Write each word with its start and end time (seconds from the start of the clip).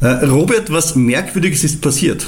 Äh, 0.00 0.24
Robert, 0.24 0.72
was 0.72 0.96
Merkwürdiges 0.96 1.62
ist 1.62 1.82
passiert. 1.82 2.26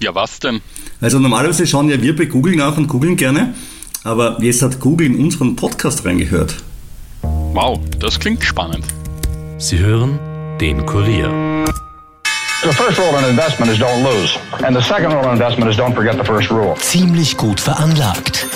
Ja, 0.00 0.14
was 0.14 0.38
denn? 0.40 0.60
Also 1.00 1.18
normalerweise 1.18 1.66
schauen 1.66 1.90
ja 1.90 2.00
wir 2.00 2.16
bei 2.16 2.24
Google 2.24 2.56
nach 2.56 2.76
und 2.78 2.88
googeln 2.88 3.16
gerne, 3.16 3.54
aber 4.02 4.38
jetzt 4.42 4.62
hat 4.62 4.80
Google 4.80 5.06
in 5.08 5.16
unseren 5.16 5.56
Podcast 5.56 6.06
reingehört. 6.06 6.56
Wow, 7.22 7.78
das 7.98 8.18
klingt 8.18 8.42
spannend. 8.44 8.84
Sie 9.58 9.78
hören 9.78 10.18
den 10.58 10.86
Kurier. 10.86 11.30
The 12.62 12.72
first 12.72 12.98
rule 12.98 13.18
in 13.18 13.28
investment 13.28 13.70
is 13.70 13.78
don't 13.78 14.02
lose. 14.02 14.38
And 14.64 14.74
the 14.74 14.82
second 14.82 15.12
rule 15.12 15.24
in 15.24 15.32
investment 15.32 15.70
is 15.70 15.76
don't 15.76 15.94
forget 15.94 16.16
the 16.16 16.24
first 16.24 16.50
rule. 16.50 16.74
Ziemlich 16.78 17.36
gut 17.36 17.60
veranlagt. 17.60 18.46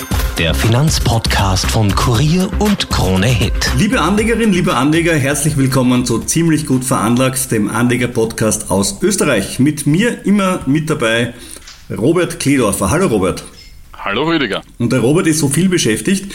Der 0.41 0.55
Finanzpodcast 0.55 1.69
von 1.69 1.93
Kurier 1.93 2.49
und 2.57 2.89
Krone 2.89 3.27
Hit. 3.27 3.53
Liebe 3.77 4.01
Anlegerinnen, 4.01 4.51
liebe 4.51 4.75
Anleger, 4.75 5.13
herzlich 5.13 5.55
willkommen 5.55 6.03
zu 6.03 6.17
Ziemlich 6.17 6.65
gut 6.65 6.83
veranlagt, 6.83 7.51
dem 7.51 7.69
Anleger-Podcast 7.69 8.71
aus 8.71 9.03
Österreich. 9.03 9.59
Mit 9.59 9.85
mir 9.85 10.25
immer 10.25 10.61
mit 10.65 10.89
dabei 10.89 11.35
Robert 11.95 12.39
Kledorfer. 12.39 12.89
Hallo 12.89 13.05
Robert. 13.05 13.43
Hallo 13.93 14.23
Rüdiger. 14.23 14.63
Und 14.79 14.91
der 14.91 15.01
Robert 15.01 15.27
ist 15.27 15.37
so 15.37 15.47
viel 15.47 15.69
beschäftigt, 15.69 16.31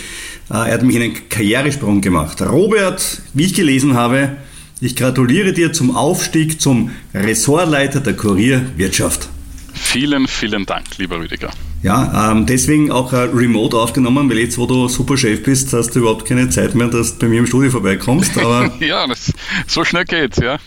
äh, 0.51 0.55
er 0.55 0.75
hat 0.75 0.85
mich 0.85 0.95
einen 0.95 1.29
Karrieresprung 1.29 2.01
gemacht. 2.01 2.41
Robert, 2.43 3.23
wie 3.35 3.47
ich 3.47 3.55
gelesen 3.55 3.95
habe, 3.95 4.37
ich 4.81 4.95
gratuliere 4.95 5.53
dir 5.53 5.73
zum 5.73 5.97
Aufstieg 5.97 6.61
zum 6.61 6.93
Ressortleiter 7.13 7.99
der 7.99 8.15
Kurierwirtschaft. 8.15 9.29
Vielen, 9.75 10.29
vielen 10.29 10.65
Dank, 10.65 10.97
lieber 10.97 11.19
Rüdiger. 11.19 11.51
Ja, 11.87 12.33
ähm, 12.33 12.47
deswegen 12.47 12.91
auch 12.91 13.13
äh, 13.13 13.29
remote 13.33 13.77
aufgenommen, 13.77 14.29
weil 14.29 14.41
jetzt, 14.41 14.59
wo 14.59 14.67
du 14.67 14.89
super 14.89 15.17
Chef 15.17 15.45
bist, 15.45 15.73
hast 15.73 15.95
du 15.95 16.01
überhaupt 16.01 16.25
keine 16.25 16.49
Zeit 16.51 16.75
mehr, 16.75 16.89
dass 16.89 17.13
du 17.13 17.21
bei 17.21 17.29
mir 17.29 17.39
im 17.39 17.47
Studio 17.47 17.71
vorbeikommst. 17.71 18.37
Aber 18.39 18.73
ja, 18.81 19.07
das, 19.07 19.33
so 19.69 19.85
schnell 19.85 20.05
geht's, 20.05 20.39
ja. 20.39 20.59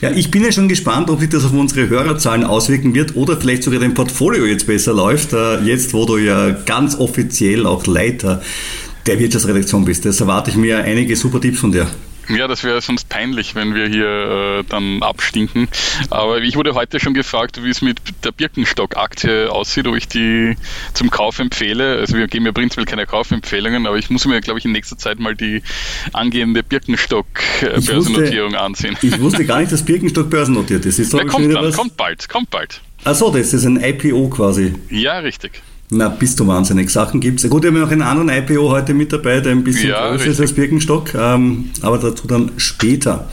ja, 0.00 0.12
ich 0.12 0.30
bin 0.30 0.44
ja 0.44 0.52
schon 0.52 0.68
gespannt, 0.68 1.10
ob 1.10 1.18
sich 1.18 1.30
das 1.30 1.44
auf 1.44 1.52
unsere 1.52 1.88
Hörerzahlen 1.88 2.44
auswirken 2.44 2.94
wird 2.94 3.16
oder 3.16 3.36
vielleicht 3.40 3.64
sogar 3.64 3.80
dein 3.80 3.94
Portfolio 3.94 4.44
jetzt 4.44 4.68
besser 4.68 4.94
läuft, 4.94 5.32
äh, 5.32 5.58
jetzt 5.62 5.94
wo 5.94 6.06
du 6.06 6.18
ja 6.18 6.50
ganz 6.50 6.94
offiziell 6.94 7.66
auch 7.66 7.84
Leiter 7.88 8.40
der 9.06 9.18
Wirtschaftsredaktion 9.18 9.84
bist. 9.84 10.04
Das 10.04 10.20
erwarte 10.20 10.52
ich 10.52 10.56
mir 10.56 10.84
einige 10.84 11.16
super 11.16 11.40
Tipps 11.40 11.58
von 11.58 11.72
dir. 11.72 11.88
Ja, 12.36 12.48
das 12.48 12.64
wäre 12.64 12.80
sonst 12.80 13.08
peinlich, 13.08 13.54
wenn 13.54 13.74
wir 13.74 13.86
hier 13.88 14.60
äh, 14.60 14.64
dann 14.68 15.02
abstinken. 15.02 15.68
Aber 16.10 16.40
ich 16.40 16.56
wurde 16.56 16.74
heute 16.74 17.00
schon 17.00 17.14
gefragt, 17.14 17.62
wie 17.62 17.70
es 17.70 17.82
mit 17.82 17.98
der 18.24 18.32
Birkenstock-Aktie 18.32 19.50
aussieht, 19.50 19.86
ob 19.86 19.96
ich 19.96 20.08
die 20.08 20.56
zum 20.94 21.10
Kauf 21.10 21.38
empfehle. 21.38 21.98
Also 21.98 22.16
wir 22.16 22.26
geben 22.28 22.46
ja 22.46 22.52
prinzipiell 22.52 22.86
keine 22.86 23.06
Kaufempfehlungen, 23.06 23.86
aber 23.86 23.98
ich 23.98 24.10
muss 24.10 24.26
mir, 24.26 24.40
glaube 24.40 24.58
ich, 24.58 24.64
in 24.64 24.72
nächster 24.72 24.98
Zeit 24.98 25.18
mal 25.18 25.34
die 25.34 25.62
angehende 26.12 26.62
Birkenstock-Börsennotierung 26.62 28.54
ansehen. 28.54 28.96
Ich 29.02 29.20
wusste 29.20 29.44
gar 29.44 29.60
nicht, 29.60 29.72
dass 29.72 29.84
Birkenstock 29.84 30.30
börsennotiert 30.30 30.86
ist. 30.86 30.98
ist 30.98 31.12
Na, 31.12 31.24
kommt, 31.24 31.54
dann, 31.54 31.72
kommt 31.72 31.96
bald, 31.96 32.28
kommt 32.28 32.50
bald. 32.50 32.80
Achso, 33.04 33.30
das 33.30 33.52
ist 33.52 33.64
ein 33.64 33.82
IPO 33.82 34.28
quasi. 34.28 34.74
Ja, 34.88 35.18
richtig. 35.18 35.62
Na, 35.94 36.08
bist 36.08 36.40
du 36.40 36.46
wahnsinnig. 36.46 36.88
Sachen 36.88 37.20
gibt 37.20 37.44
es. 37.44 37.50
Gut, 37.50 37.64
wir 37.64 37.70
haben 37.70 37.78
noch 37.78 37.90
einen 37.90 38.00
anderen 38.00 38.30
IPO 38.30 38.70
heute 38.70 38.94
mit 38.94 39.12
dabei, 39.12 39.40
der 39.40 39.52
ein 39.52 39.62
bisschen 39.62 39.90
ja, 39.90 40.08
größer 40.08 40.28
ist 40.28 40.40
als 40.40 40.54
Birkenstock, 40.54 41.14
ähm, 41.14 41.66
aber 41.82 41.98
dazu 41.98 42.26
dann 42.26 42.50
später. 42.56 43.28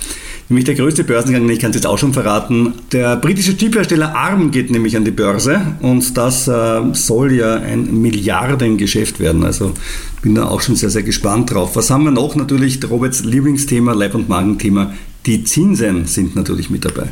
Nämlich 0.50 0.66
der 0.66 0.76
größte 0.76 1.06
Börsengang, 1.06 1.48
ich 1.48 1.60
kann 1.60 1.70
es 1.70 1.78
jetzt 1.78 1.86
auch 1.86 1.98
schon 1.98 2.12
verraten. 2.12 2.74
Der 2.92 3.16
britische 3.16 3.56
Chiphersteller 3.56 4.14
ARM 4.14 4.52
geht 4.52 4.72
nämlich 4.72 4.98
an 4.98 5.06
die 5.06 5.12
Börse 5.12 5.78
und 5.80 6.18
das 6.18 6.50
äh, 6.50 6.82
soll 6.92 7.32
ja 7.32 7.56
ein 7.56 8.02
Milliardengeschäft 8.02 9.22
werden. 9.22 9.46
Also 9.46 9.73
bin 10.22 10.36
da 10.36 10.48
auch 10.48 10.60
schon 10.60 10.76
sehr, 10.76 10.90
sehr 10.90 11.04
gespannt 11.04 11.54
drauf. 11.54 11.78
Was 11.78 11.90
haben 11.90 12.04
wir 12.04 12.12
noch? 12.12 12.36
Natürlich 12.36 12.80
Roberts 12.90 13.23
Lieblingsthema, 13.23 13.94
Leib- 13.94 14.16
und 14.16 14.28
Magenthema. 14.28 14.94
Die 15.26 15.46
Zinsen 15.46 16.08
sind 16.08 16.36
natürlich 16.36 16.70
mit 16.70 16.84
dabei. 16.84 17.08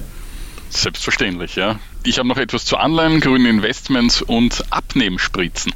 Selbstverständlich, 0.69 1.55
ja. 1.55 1.79
Ich 2.07 2.19
habe 2.19 2.29
noch 2.29 2.37
etwas 2.37 2.63
zu 2.63 2.77
Anleihen, 2.77 3.19
grünen 3.19 3.45
Investments 3.45 4.21
und 4.21 4.63
Abnehmspritzen. 4.71 5.73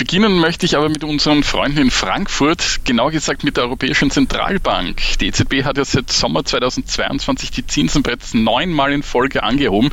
Beginnen 0.00 0.38
möchte 0.38 0.64
ich 0.64 0.78
aber 0.78 0.88
mit 0.88 1.04
unseren 1.04 1.42
Freunden 1.42 1.76
in 1.76 1.90
Frankfurt, 1.90 2.80
genau 2.84 3.10
gesagt 3.10 3.44
mit 3.44 3.58
der 3.58 3.64
Europäischen 3.64 4.10
Zentralbank. 4.10 4.98
Die 5.20 5.26
EZB 5.26 5.64
hat 5.64 5.76
ja 5.76 5.84
seit 5.84 6.10
Sommer 6.10 6.42
2022 6.42 7.50
die 7.50 7.66
Zinsen 7.66 8.02
bereits 8.02 8.32
neunmal 8.32 8.94
in 8.94 9.02
Folge 9.02 9.42
angehoben. 9.42 9.90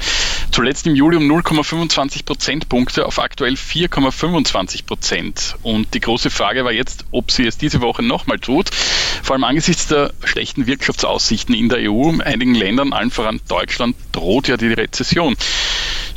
Zuletzt 0.49 0.87
im 0.87 0.95
Juli 0.95 1.17
um 1.17 1.29
0,25 1.29 2.23
Prozentpunkte 2.23 3.05
auf 3.05 3.19
aktuell 3.19 3.55
4,25 3.55 4.85
Prozent. 4.85 5.55
Und 5.61 5.93
die 5.93 5.99
große 5.99 6.29
Frage 6.29 6.63
war 6.63 6.71
jetzt, 6.71 7.03
ob 7.11 7.29
sie 7.29 7.45
es 7.45 7.57
diese 7.57 7.81
Woche 7.81 8.01
nochmal 8.01 8.39
tut. 8.39 8.69
Vor 9.23 9.33
allem 9.33 9.43
angesichts 9.43 9.87
der 9.87 10.13
schlechten 10.23 10.67
Wirtschaftsaussichten 10.67 11.53
in 11.53 11.67
der 11.67 11.79
EU, 11.91 12.11
in 12.11 12.21
einigen 12.21 12.55
Ländern, 12.55 12.93
allen 12.93 13.11
voran 13.11 13.41
Deutschland, 13.49 13.97
droht 14.13 14.47
ja 14.47 14.55
die 14.55 14.71
Rezession. 14.71 15.35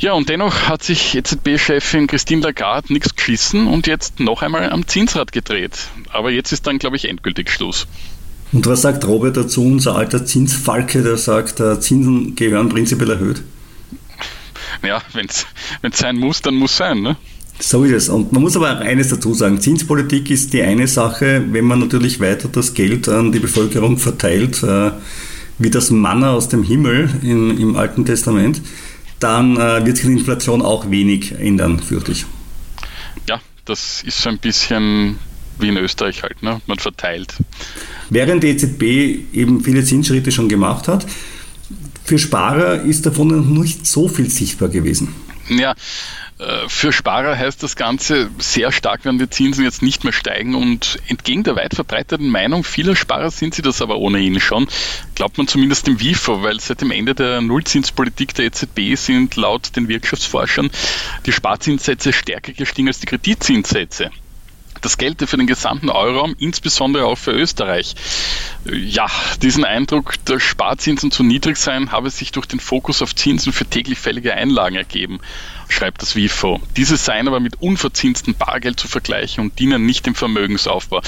Ja, 0.01 0.13
und 0.13 0.29
dennoch 0.29 0.67
hat 0.67 0.81
sich 0.81 1.15
EZB-Chefin 1.15 2.07
Christine 2.07 2.41
Lagarde 2.41 2.91
nichts 2.91 3.15
geschissen 3.15 3.67
und 3.67 3.85
jetzt 3.85 4.19
noch 4.19 4.41
einmal 4.41 4.67
am 4.71 4.87
Zinsrad 4.87 5.31
gedreht. 5.31 5.77
Aber 6.11 6.31
jetzt 6.31 6.51
ist 6.51 6.65
dann, 6.65 6.79
glaube 6.79 6.95
ich, 6.95 7.07
endgültig 7.07 7.51
Schluss. 7.51 7.85
Und 8.51 8.65
was 8.65 8.81
sagt 8.81 9.05
Robert 9.05 9.37
dazu, 9.37 9.63
unser 9.63 9.95
alter 9.95 10.25
Zinsfalke, 10.25 11.03
der 11.03 11.17
sagt, 11.17 11.59
äh, 11.59 11.79
Zinsen 11.79 12.33
gehören 12.33 12.69
prinzipiell 12.69 13.11
erhöht? 13.11 13.43
Ja, 14.81 15.03
wenn 15.13 15.27
es 15.27 15.45
sein 15.93 16.17
muss, 16.17 16.41
dann 16.41 16.55
muss 16.55 16.75
sein, 16.75 17.03
ne? 17.03 17.15
So 17.59 17.83
ist 17.83 17.91
es. 17.91 18.09
Und 18.09 18.31
man 18.31 18.41
muss 18.41 18.55
aber 18.55 18.75
auch 18.75 18.81
eines 18.81 19.09
dazu 19.09 19.35
sagen. 19.35 19.61
Zinspolitik 19.61 20.31
ist 20.31 20.51
die 20.51 20.63
eine 20.63 20.87
Sache, 20.87 21.43
wenn 21.51 21.65
man 21.65 21.77
natürlich 21.77 22.19
weiter 22.19 22.47
das 22.47 22.73
Geld 22.73 23.07
an 23.07 23.31
die 23.31 23.39
Bevölkerung 23.39 23.99
verteilt, 23.99 24.63
äh, 24.63 24.93
wie 25.59 25.69
das 25.69 25.91
Manna 25.91 26.31
aus 26.31 26.49
dem 26.49 26.63
Himmel 26.63 27.07
in, 27.21 27.55
im 27.59 27.75
Alten 27.75 28.03
Testament 28.03 28.63
dann 29.21 29.57
äh, 29.57 29.85
wird 29.85 29.97
sich 29.97 30.05
die 30.05 30.13
Inflation 30.13 30.61
auch 30.61 30.89
wenig 30.89 31.31
ändern, 31.33 31.79
fürchte 31.79 32.11
ich. 32.11 32.25
Ja, 33.27 33.39
das 33.65 34.03
ist 34.03 34.21
so 34.21 34.29
ein 34.29 34.37
bisschen 34.37 35.19
wie 35.59 35.69
in 35.69 35.77
Österreich 35.77 36.23
halt, 36.23 36.41
ne? 36.43 36.61
man 36.65 36.79
verteilt. 36.79 37.35
Während 38.09 38.43
die 38.43 38.49
EZB 38.49 39.33
eben 39.33 39.63
viele 39.63 39.83
Zinsschritte 39.83 40.31
schon 40.31 40.49
gemacht 40.49 40.87
hat, 40.87 41.05
für 42.03 42.17
Sparer 42.17 42.81
ist 42.81 43.05
davon 43.05 43.27
noch 43.27 43.45
nicht 43.45 43.85
so 43.85 44.07
viel 44.07 44.29
sichtbar 44.29 44.69
gewesen. 44.69 45.09
Ja, 45.49 45.75
für 46.67 46.91
Sparer 46.91 47.37
heißt 47.37 47.61
das 47.61 47.75
Ganze, 47.75 48.29
sehr 48.39 48.71
stark 48.71 49.05
werden 49.05 49.19
die 49.19 49.29
Zinsen 49.29 49.63
jetzt 49.63 49.83
nicht 49.83 50.03
mehr 50.03 50.13
steigen 50.13 50.55
und 50.55 50.97
entgegen 51.07 51.43
der 51.43 51.55
weit 51.55 51.75
verbreiteten 51.75 52.29
Meinung 52.29 52.63
vieler 52.63 52.95
Sparer 52.95 53.29
sind 53.29 53.53
sie 53.53 53.61
das 53.61 53.81
aber 53.81 53.97
ohnehin 53.97 54.39
schon, 54.39 54.67
glaubt 55.13 55.37
man 55.37 55.47
zumindest 55.47 55.87
im 55.87 55.99
WIFO, 55.99 56.41
weil 56.41 56.59
seit 56.59 56.81
dem 56.81 56.89
Ende 56.89 57.13
der 57.13 57.41
Nullzinspolitik 57.41 58.33
der 58.33 58.45
EZB 58.45 58.95
sind 58.95 59.35
laut 59.35 59.75
den 59.75 59.87
Wirtschaftsforschern 59.87 60.71
die 61.25 61.31
Sparzinssätze 61.31 62.11
stärker 62.11 62.53
gestiegen 62.53 62.87
als 62.87 62.99
die 62.99 63.07
Kreditzinssätze. 63.07 64.09
Das 64.81 64.97
gelte 64.97 65.27
für 65.27 65.37
den 65.37 65.45
gesamten 65.45 65.89
Euroraum, 65.89 66.35
insbesondere 66.39 67.05
auch 67.05 67.17
für 67.17 67.31
Österreich. 67.31 67.93
Ja, 68.65 69.05
diesen 69.43 69.63
Eindruck, 69.63 70.15
dass 70.25 70.41
Sparzinsen 70.41 71.11
zu 71.11 71.21
niedrig 71.21 71.57
seien, 71.57 71.91
habe 71.91 72.09
sich 72.09 72.31
durch 72.31 72.47
den 72.47 72.59
Fokus 72.59 73.03
auf 73.03 73.13
Zinsen 73.13 73.53
für 73.53 73.65
täglich 73.65 73.99
fällige 73.99 74.33
Einlagen 74.33 74.75
ergeben 74.75 75.19
schreibt 75.71 76.01
das 76.01 76.15
WIFO. 76.15 76.61
Diese 76.77 76.97
seien 76.97 77.27
aber 77.27 77.39
mit 77.39 77.61
unverzinstem 77.61 78.35
Bargeld 78.35 78.79
zu 78.79 78.87
vergleichen 78.87 79.43
und 79.43 79.59
dienen 79.59 79.85
nicht 79.85 80.05
dem 80.05 80.15
Vermögensaufbau. 80.15 81.01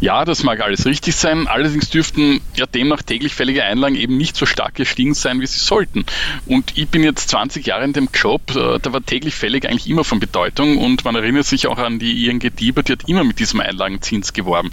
Ja, 0.00 0.24
das 0.24 0.42
mag 0.42 0.60
alles 0.60 0.86
richtig 0.86 1.16
sein, 1.16 1.46
allerdings 1.48 1.90
dürften 1.90 2.40
ja 2.54 2.66
demnach 2.66 3.02
täglich 3.02 3.34
fällige 3.34 3.64
Einlagen 3.64 3.96
eben 3.96 4.16
nicht 4.16 4.36
so 4.36 4.46
stark 4.46 4.74
gestiegen 4.74 5.14
sein, 5.14 5.40
wie 5.40 5.46
sie 5.46 5.58
sollten. 5.58 6.04
Und 6.46 6.76
ich 6.76 6.88
bin 6.88 7.02
jetzt 7.02 7.28
20 7.30 7.66
Jahre 7.66 7.84
in 7.84 7.92
dem 7.92 8.08
Job, 8.12 8.42
äh, 8.54 8.78
da 8.80 8.92
war 8.92 9.04
täglich 9.04 9.34
fällig 9.34 9.66
eigentlich 9.68 9.88
immer 9.88 10.04
von 10.04 10.20
Bedeutung 10.20 10.78
und 10.78 11.04
man 11.04 11.14
erinnert 11.14 11.46
sich 11.46 11.66
auch 11.66 11.78
an 11.78 11.98
die 11.98 12.26
ING 12.26 12.40
DIBA, 12.40 12.82
die 12.82 12.92
hat 12.92 13.08
immer 13.08 13.24
mit 13.24 13.38
diesem 13.38 13.60
Einlagenzins 13.60 14.32
geworben. 14.32 14.70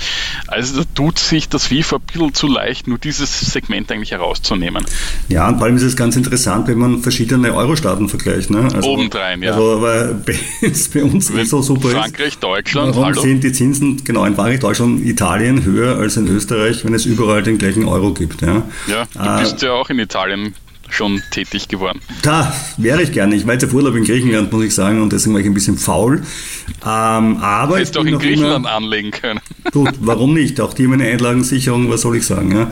Also 0.48 0.84
da 0.84 0.90
tut 0.96 1.20
sich 1.20 1.50
das 1.50 1.72
WIFO 1.72 1.98
ein 1.98 2.02
bisschen 2.02 2.34
zu 2.34 2.48
leicht, 2.48 2.88
nur 2.88 2.98
dieses 2.98 3.40
Segment 3.40 3.92
eigentlich 3.92 4.12
herauszunehmen. 4.12 4.86
Ja, 5.28 5.48
und 5.48 5.58
vor 5.58 5.66
allem 5.66 5.78
ist 5.78 5.84
es 5.84 5.96
ganz 5.96 6.16
interessant, 6.16 6.68
wenn 6.68 6.78
man 6.78 7.02
verschiedene 7.02 7.54
Euro-Staaten 7.54 8.10
vergleicht. 8.10 8.50
Ne? 8.50 8.68
Also 8.74 8.92
Obendrein 8.92 9.29
rein, 9.30 9.42
ja. 9.42 9.52
Also, 9.52 9.82
weil 9.82 10.22
es 10.62 10.90
bei 10.90 11.04
uns 11.04 11.30
nicht 11.30 11.50
so 11.50 11.62
super 11.62 11.90
Frankreich, 11.90 12.34
ist. 12.34 12.44
Deutschland, 12.44 12.96
Warum 12.96 13.06
hallo? 13.06 13.22
sind 13.22 13.44
die 13.44 13.52
Zinsen 13.52 14.04
genau 14.04 14.26
in 14.26 14.36
Frankreich, 14.36 14.60
Deutschland, 14.60 15.06
Italien 15.06 15.64
höher 15.64 15.98
als 15.98 16.18
in 16.18 16.28
Österreich, 16.28 16.84
wenn 16.86 16.94
es 16.94 17.06
überall 17.06 17.44
den 17.44 17.58
gleichen 17.58 17.86
Euro 17.86 18.14
gibt? 18.14 18.42
Ja, 18.42 18.64
ja 18.88 19.08
du 19.14 19.20
äh, 19.20 19.42
bist 19.42 19.62
ja 19.62 19.74
auch 19.74 19.90
in 19.90 20.00
Italien 20.00 20.56
schon 20.92 21.22
tätig 21.30 21.68
geworden. 21.68 22.00
Da 22.24 22.52
wäre 22.78 23.04
ich 23.04 23.12
gerne. 23.12 23.36
Ich 23.36 23.46
war 23.46 23.54
jetzt 23.54 23.64
auf 23.64 23.74
Urlaub 23.74 23.96
in 23.96 24.06
Griechenland, 24.06 24.52
muss 24.52 24.64
ich 24.64 24.74
sagen, 24.74 25.02
und 25.04 25.14
deswegen 25.14 25.36
war 25.36 25.42
ich 25.42 25.46
ein 25.46 25.54
bisschen 25.54 25.78
faul. 25.78 26.24
Ähm, 26.84 27.38
aber 27.38 27.78
Hättest 27.78 27.96
du 27.96 28.00
auch 28.00 28.06
in 28.06 28.18
Griechenland 28.18 28.66
immer, 28.66 28.72
anlegen 28.72 29.12
können. 29.12 29.40
Gut, 29.72 29.94
warum 30.00 30.34
nicht? 30.34 30.60
Auch 30.60 30.74
die 30.74 30.86
haben 30.86 30.94
eine 30.94 31.06
Einlagensicherung, 31.06 31.92
was 31.92 32.02
soll 32.02 32.18
ich 32.18 32.26
sagen? 32.26 32.52
Ja? 32.52 32.72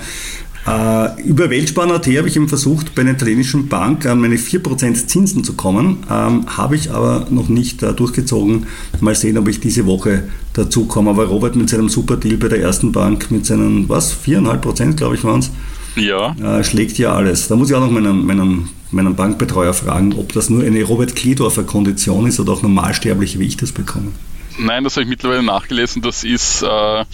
Äh, 0.68 1.22
über 1.22 1.50
Weltsparen.at 1.50 2.08
habe 2.08 2.28
ich 2.28 2.36
eben 2.36 2.50
versucht, 2.50 2.94
bei 2.94 3.02
einer 3.02 3.12
italienischen 3.12 3.70
Bank 3.70 4.06
an 4.06 4.20
meine 4.20 4.36
4% 4.36 5.08
Zinsen 5.08 5.44
zu 5.46 5.54
kommen, 5.54 6.04
ähm, 6.12 6.46
habe 6.58 6.76
ich 6.76 6.92
aber 6.92 7.28
noch 7.30 7.48
nicht 7.48 7.84
äh, 7.84 7.94
durchgezogen. 7.94 8.68
Mal 9.00 9.16
sehen, 9.16 9.38
ob 9.38 9.48
ich 9.48 9.62
diese 9.62 9.86
Woche 9.86 10.24
dazu 10.54 10.86
komme. 10.86 11.12
Aber 11.12 11.26
Robert 11.26 11.56
mit 11.56 11.70
seinem 11.70 11.88
Superdeal 11.88 12.36
bei 12.36 12.50
der 12.50 12.60
ersten 12.60 12.92
Bank 12.92 13.32
mit 13.32 13.46
seinen, 13.46 13.88
was, 13.88 14.14
4,5% 14.14 14.98
glaube 14.98 15.16
ich 15.16 15.24
waren 15.24 15.40
es, 15.40 15.52
ja. 15.96 16.36
äh, 16.36 16.64
schlägt 16.66 16.98
ja 16.98 17.14
alles. 17.14 17.48
Da 17.48 17.56
muss 17.56 17.70
ich 17.70 17.76
auch 17.76 17.82
noch 17.82 17.92
meinen, 17.92 18.26
meinen, 18.26 18.68
meinen 18.92 19.16
Bankbetreuer 19.16 19.74
fragen, 19.74 20.14
ob 20.14 20.34
das 20.34 20.50
nur 20.50 20.64
eine 20.64 20.84
Robert 20.84 21.16
Kledorfer 21.16 21.64
Kondition 21.64 22.28
ist 22.28 22.42
oder 22.42 22.52
auch 22.52 22.62
Normalsterbliche, 22.62 23.40
wie 23.40 23.46
ich 23.46 23.56
das 23.56 23.72
bekomme. 23.72 24.12
Nein, 24.60 24.84
das 24.84 24.96
habe 24.96 25.04
ich 25.04 25.10
mittlerweile 25.10 25.44
nachgelesen. 25.44 26.02
Das 26.02 26.24
ist 26.24 26.64
äh, 26.64 27.06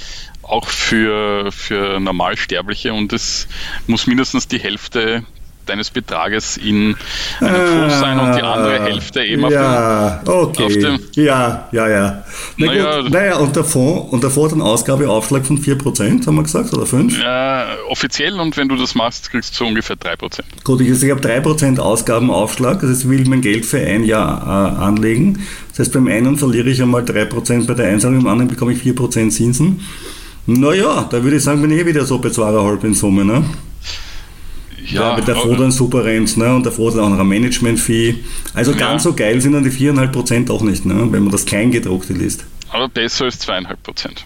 auch 0.53 0.67
für, 0.67 1.51
für 1.51 2.00
Normalsterbliche 2.00 2.94
und 2.94 3.11
es 3.11 3.47
muss 3.88 4.05
mindestens 4.05 4.47
die 4.47 4.59
Hälfte 4.59 5.23
deines 5.65 5.89
Betrages 5.89 6.57
in 6.57 6.95
einem 7.39 7.55
ah, 7.55 7.67
Fonds 7.67 8.00
sein 8.00 8.19
und 8.19 8.35
die 8.35 8.41
andere 8.41 8.83
Hälfte 8.83 9.23
eben 9.23 9.50
ja, 9.50 10.17
auf, 10.17 10.23
dem, 10.23 10.33
okay. 10.33 10.65
auf 10.65 10.73
dem. 10.73 11.00
Ja, 11.15 11.69
ja, 11.71 11.88
ja. 11.88 12.23
Na 12.57 12.65
naja, 12.65 13.01
gut, 13.01 13.11
naja, 13.11 13.38
und 13.38 13.55
der 13.55 13.63
Fonds, 13.63 14.11
und 14.11 14.23
der 14.23 14.29
Fonds 14.29 14.51
hat 14.51 14.59
einen 14.59 14.67
Ausgabeaufschlag 14.67 15.45
von 15.45 15.57
4%, 15.57 16.27
haben 16.27 16.35
wir 16.35 16.44
gesagt, 16.44 16.73
oder 16.73 16.83
5%? 16.83 17.21
Ja, 17.21 17.67
offiziell 17.88 18.39
und 18.39 18.57
wenn 18.57 18.67
du 18.67 18.75
das 18.75 18.95
machst, 18.95 19.31
kriegst 19.31 19.53
du 19.53 19.59
so 19.59 19.65
ungefähr 19.65 19.95
3%. 19.95 20.41
Gut, 20.63 20.81
ich, 20.81 20.89
also 20.89 21.06
ich 21.06 21.11
habe 21.11 21.21
3% 21.21 21.79
Ausgabenaufschlag, 21.79 22.81
das 22.81 22.89
heißt, 22.89 23.03
ich 23.03 23.09
will 23.09 23.25
mein 23.27 23.41
Geld 23.41 23.65
für 23.65 23.79
ein 23.79 24.03
Jahr 24.03 24.44
äh, 24.44 24.81
anlegen. 24.81 25.45
Das 25.69 25.79
heißt, 25.79 25.94
beim 25.94 26.07
einen 26.07 26.38
verliere 26.38 26.69
ich 26.69 26.81
einmal 26.81 27.03
3% 27.03 27.67
bei 27.67 27.73
der 27.73 27.88
Einzahlung, 27.88 28.23
beim 28.23 28.31
anderen 28.33 28.49
bekomme 28.49 28.73
ich 28.73 28.81
4% 28.81 29.29
Zinsen. 29.29 29.79
Naja, 30.45 31.07
da 31.10 31.24
würde 31.24 31.38
ich 31.38 31.44
sagen, 31.44 31.62
bin 31.62 31.72
ich 31.72 31.80
eh 31.80 31.86
wieder 31.86 32.06
so 32.06 32.19
bei 32.19 32.30
zweieinhalb 32.30 32.84
in 32.84 32.94
Summe, 32.94 33.24
ne? 33.24 33.44
Ja, 34.86 35.12
ja, 35.12 35.16
mit 35.16 35.28
der 35.28 35.36
Foto 35.36 35.56
dann 35.56 35.72
super 35.72 36.04
rennt, 36.04 36.36
ne? 36.36 36.54
Und 36.54 36.66
der 36.66 36.74
Foto 36.74 37.01
auch 37.01 37.10
noch 37.10 37.19
ein 37.19 37.28
Management-Fee. 37.28 38.16
Also 38.54 38.75
ganz 38.75 39.04
so 39.04 39.13
geil 39.13 39.40
sind 39.40 39.54
dann 39.54 39.63
die 39.63 39.72
4,5% 39.72 40.51
auch 40.51 40.62
nicht, 40.62 40.86
ne? 40.86 41.07
Wenn 41.10 41.24
man 41.24 41.31
das 41.31 41.45
Kleingedruckte 41.45 42.13
liest. 42.13 42.45
Aber 42.69 42.90
besser 42.90 43.25
als 43.25 43.40
2,5%. 43.48 44.24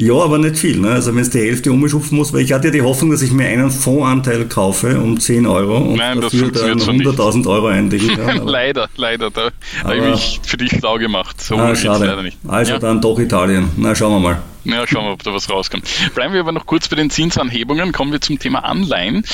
Ja, 0.00 0.14
aber 0.14 0.38
nicht 0.38 0.56
viel. 0.56 0.78
Ne? 0.78 0.92
Also 0.92 1.14
wenn 1.14 1.20
es 1.20 1.28
die 1.28 1.40
Hälfte 1.40 1.70
umschupfen 1.70 2.16
muss, 2.16 2.32
weil 2.32 2.40
ich 2.40 2.52
hatte 2.52 2.68
ja 2.68 2.72
die 2.72 2.80
Hoffnung, 2.80 3.10
dass 3.10 3.20
ich 3.20 3.32
mir 3.32 3.46
einen 3.46 3.70
Fondsanteil 3.70 4.46
kaufe 4.46 4.98
um 4.98 5.20
10 5.20 5.46
Euro 5.46 5.76
und 5.76 5.96
Nein, 5.96 6.22
dafür 6.22 6.50
dann 6.50 6.78
100.000 6.78 7.46
Euro 7.46 7.66
einlegen 7.66 8.16
kann. 8.16 8.38
leider, 8.46 8.88
leider. 8.96 9.30
Da 9.30 9.50
habe 9.84 9.96
ich 9.96 10.02
mich 10.04 10.40
für 10.42 10.56
dich 10.56 10.70
schlau 10.70 10.96
gemacht. 10.96 11.38
So 11.42 11.56
ah, 11.56 11.76
schade. 11.76 12.06
leider 12.06 12.22
nicht. 12.22 12.38
Also 12.48 12.72
ja. 12.72 12.78
dann 12.78 13.02
doch 13.02 13.18
Italien. 13.18 13.68
Na, 13.76 13.94
schauen 13.94 14.12
wir 14.12 14.20
mal. 14.20 14.42
Ja, 14.64 14.86
schauen 14.86 15.04
wir, 15.04 15.12
ob 15.12 15.22
da 15.22 15.34
was 15.34 15.50
rauskommt. 15.50 15.84
Bleiben 16.14 16.32
wir 16.32 16.40
aber 16.40 16.52
noch 16.52 16.64
kurz 16.64 16.88
bei 16.88 16.96
den 16.96 17.10
Zinsanhebungen. 17.10 17.92
Kommen 17.92 18.12
wir 18.12 18.22
zum 18.22 18.38
Thema 18.38 18.60
Anleihen. 18.60 19.24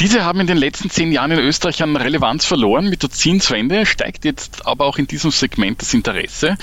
Diese 0.00 0.24
haben 0.24 0.40
in 0.40 0.46
den 0.46 0.56
letzten 0.56 0.88
zehn 0.88 1.12
Jahren 1.12 1.32
in 1.32 1.38
Österreich 1.38 1.82
an 1.82 1.94
Relevanz 1.94 2.46
verloren. 2.46 2.88
Mit 2.88 3.02
der 3.02 3.10
Zinswende 3.10 3.84
steigt 3.84 4.24
jetzt 4.24 4.66
aber 4.66 4.86
auch 4.86 4.96
in 4.96 5.06
diesem 5.06 5.30
Segment 5.30 5.82
das 5.82 5.92
Interesse. 5.92 6.56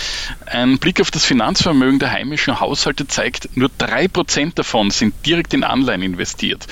Ein 0.48 0.80
Blick 0.80 1.00
auf 1.00 1.12
das 1.12 1.24
Finanzvermögen 1.24 2.00
der 2.00 2.10
heimischen 2.12 2.60
Haushalte 2.60 3.06
zeigt, 3.06 3.56
nur 3.56 3.70
drei 3.78 4.08
Prozent 4.08 4.58
davon 4.58 4.90
sind 4.90 5.14
direkt 5.24 5.54
in 5.54 5.64
Anleihen 5.64 6.02
investiert. 6.02 6.66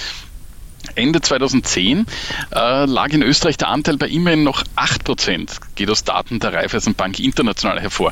Ende 0.96 1.22
2010 1.22 2.08
äh, 2.52 2.86
lag 2.86 3.10
in 3.10 3.22
Österreich 3.22 3.58
der 3.58 3.68
Anteil 3.68 3.98
bei 3.98 4.08
immerhin 4.08 4.44
noch 4.44 4.64
8%, 4.76 5.60
geht 5.76 5.90
aus 5.92 6.04
Daten 6.04 6.40
der 6.40 6.54
Raiffeisenbank 6.54 7.20
International 7.20 7.80
hervor. 7.80 8.12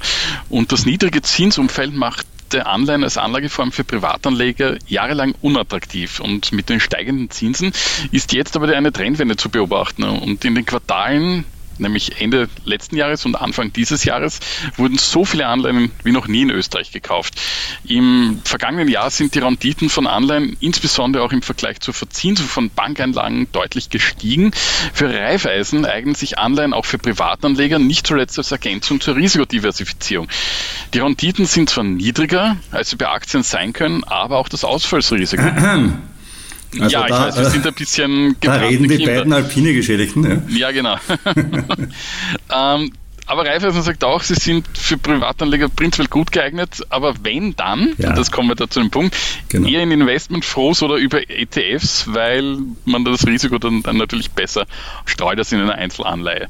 Und 0.49 0.71
das 0.71 0.85
niedrige 0.85 1.23
Zinsumfeld 1.23 1.95
macht 1.95 2.27
beliebte 2.53 2.65
Anleihen 2.67 3.03
als 3.03 3.17
Anlageform 3.17 3.71
für 3.71 3.83
Privatanleger 3.83 4.77
jahrelang 4.87 5.33
unattraktiv. 5.41 6.19
Und 6.19 6.51
mit 6.51 6.69
den 6.69 6.79
steigenden 6.79 7.29
Zinsen 7.29 7.71
ist 8.11 8.33
jetzt 8.33 8.55
aber 8.55 8.67
eine 8.75 8.91
Trendwende 8.91 9.35
zu 9.35 9.49
beobachten. 9.49 10.03
Und 10.03 10.45
in 10.45 10.55
den 10.55 10.65
Quartalen 10.65 11.45
nämlich 11.79 12.21
Ende 12.21 12.49
letzten 12.65 12.95
Jahres 12.95 13.25
und 13.25 13.35
Anfang 13.35 13.73
dieses 13.73 14.03
Jahres, 14.03 14.39
wurden 14.77 14.97
so 14.97 15.25
viele 15.25 15.47
Anleihen 15.47 15.91
wie 16.03 16.11
noch 16.11 16.27
nie 16.27 16.43
in 16.43 16.49
Österreich 16.49 16.91
gekauft. 16.91 17.35
Im 17.85 18.41
vergangenen 18.43 18.87
Jahr 18.87 19.09
sind 19.09 19.35
die 19.35 19.39
Renditen 19.39 19.89
von 19.89 20.07
Anleihen, 20.07 20.57
insbesondere 20.59 21.23
auch 21.23 21.31
im 21.31 21.41
Vergleich 21.41 21.79
zur 21.79 21.93
Verzinsung 21.93 22.47
von 22.47 22.69
Bankeinlagen, 22.69 23.47
deutlich 23.51 23.89
gestiegen. 23.89 24.51
Für 24.93 25.13
Raiffeisen 25.13 25.85
eignen 25.85 26.15
sich 26.15 26.37
Anleihen 26.39 26.73
auch 26.73 26.85
für 26.85 26.97
Privatanleger, 26.97 27.79
nicht 27.79 28.07
zuletzt 28.07 28.37
als 28.37 28.51
Ergänzung 28.51 29.01
zur 29.01 29.15
Risikodiversifizierung. 29.15 30.27
Die 30.93 30.99
Renditen 30.99 31.45
sind 31.45 31.69
zwar 31.69 31.83
niedriger, 31.83 32.57
als 32.71 32.91
sie 32.91 32.95
bei 32.95 33.09
Aktien 33.09 33.43
sein 33.43 33.73
können, 33.73 34.03
aber 34.03 34.37
auch 34.37 34.49
das 34.49 34.63
Ausfallsrisiko. 34.63 35.43
Also 36.79 36.93
ja, 36.93 37.07
da, 37.07 37.29
ich 37.29 37.35
weiß, 37.35 37.37
wir 37.37 37.49
sind 37.49 37.67
ein 37.67 37.73
bisschen 37.73 38.35
Da 38.41 38.55
reden 38.55 38.87
die 38.87 38.97
Kinder. 38.97 39.15
beiden 39.15 39.33
alpine 39.33 39.73
Geschädigten. 39.73 40.43
Ja, 40.49 40.57
ja 40.57 40.71
genau. 40.71 40.97
ähm, 42.53 42.91
aber 43.25 43.45
Raiffeisen 43.45 43.81
sagt 43.83 44.03
auch, 44.03 44.21
sie 44.21 44.35
sind 44.35 44.67
für 44.77 44.97
Privatanleger 44.97 45.69
prinzipiell 45.69 46.09
gut 46.09 46.31
geeignet, 46.31 46.81
aber 46.89 47.15
wenn 47.23 47.55
dann, 47.55 47.93
ja. 47.97 48.09
und 48.09 48.17
das 48.17 48.31
kommen 48.31 48.49
wir 48.49 48.55
da 48.55 48.69
zu 48.69 48.81
dem 48.81 48.91
Punkt, 48.91 49.15
genau. 49.47 49.67
eher 49.67 49.81
in 49.81 49.91
Investmentfonds 49.91 50.83
oder 50.83 50.95
über 50.95 51.29
ETFs, 51.29 52.13
weil 52.13 52.57
man 52.83 53.05
das 53.05 53.25
Risiko 53.25 53.57
dann, 53.59 53.81
dann 53.81 53.95
natürlich 53.95 54.31
besser 54.31 54.65
streut 55.05 55.37
als 55.37 55.53
in 55.53 55.61
einer 55.61 55.75
Einzelanleihe. 55.75 56.47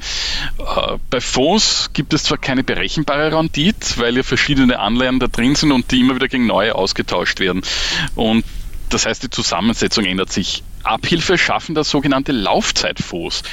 Äh, 0.57 0.97
bei 1.11 1.21
Fonds 1.21 1.91
gibt 1.93 2.13
es 2.13 2.23
zwar 2.23 2.39
keine 2.39 2.63
berechenbare 2.63 3.37
Rendite, 3.37 3.97
weil 3.97 4.17
ja 4.17 4.23
verschiedene 4.23 4.79
Anleihen 4.79 5.19
da 5.19 5.27
drin 5.27 5.53
sind 5.53 5.71
und 5.71 5.91
die 5.91 5.99
immer 5.99 6.15
wieder 6.15 6.27
gegen 6.27 6.47
neue 6.47 6.73
ausgetauscht 6.73 7.39
werden. 7.39 7.61
Und 8.15 8.43
das 8.89 9.05
heißt, 9.05 9.23
die 9.23 9.29
Zusammensetzung 9.29 10.05
ändert 10.05 10.31
sich. 10.31 10.63
Abhilfe 10.83 11.37
schaffen 11.37 11.75
das 11.75 11.89
sogenannte 11.89 12.31
Laufzeitfonds. 12.31 13.43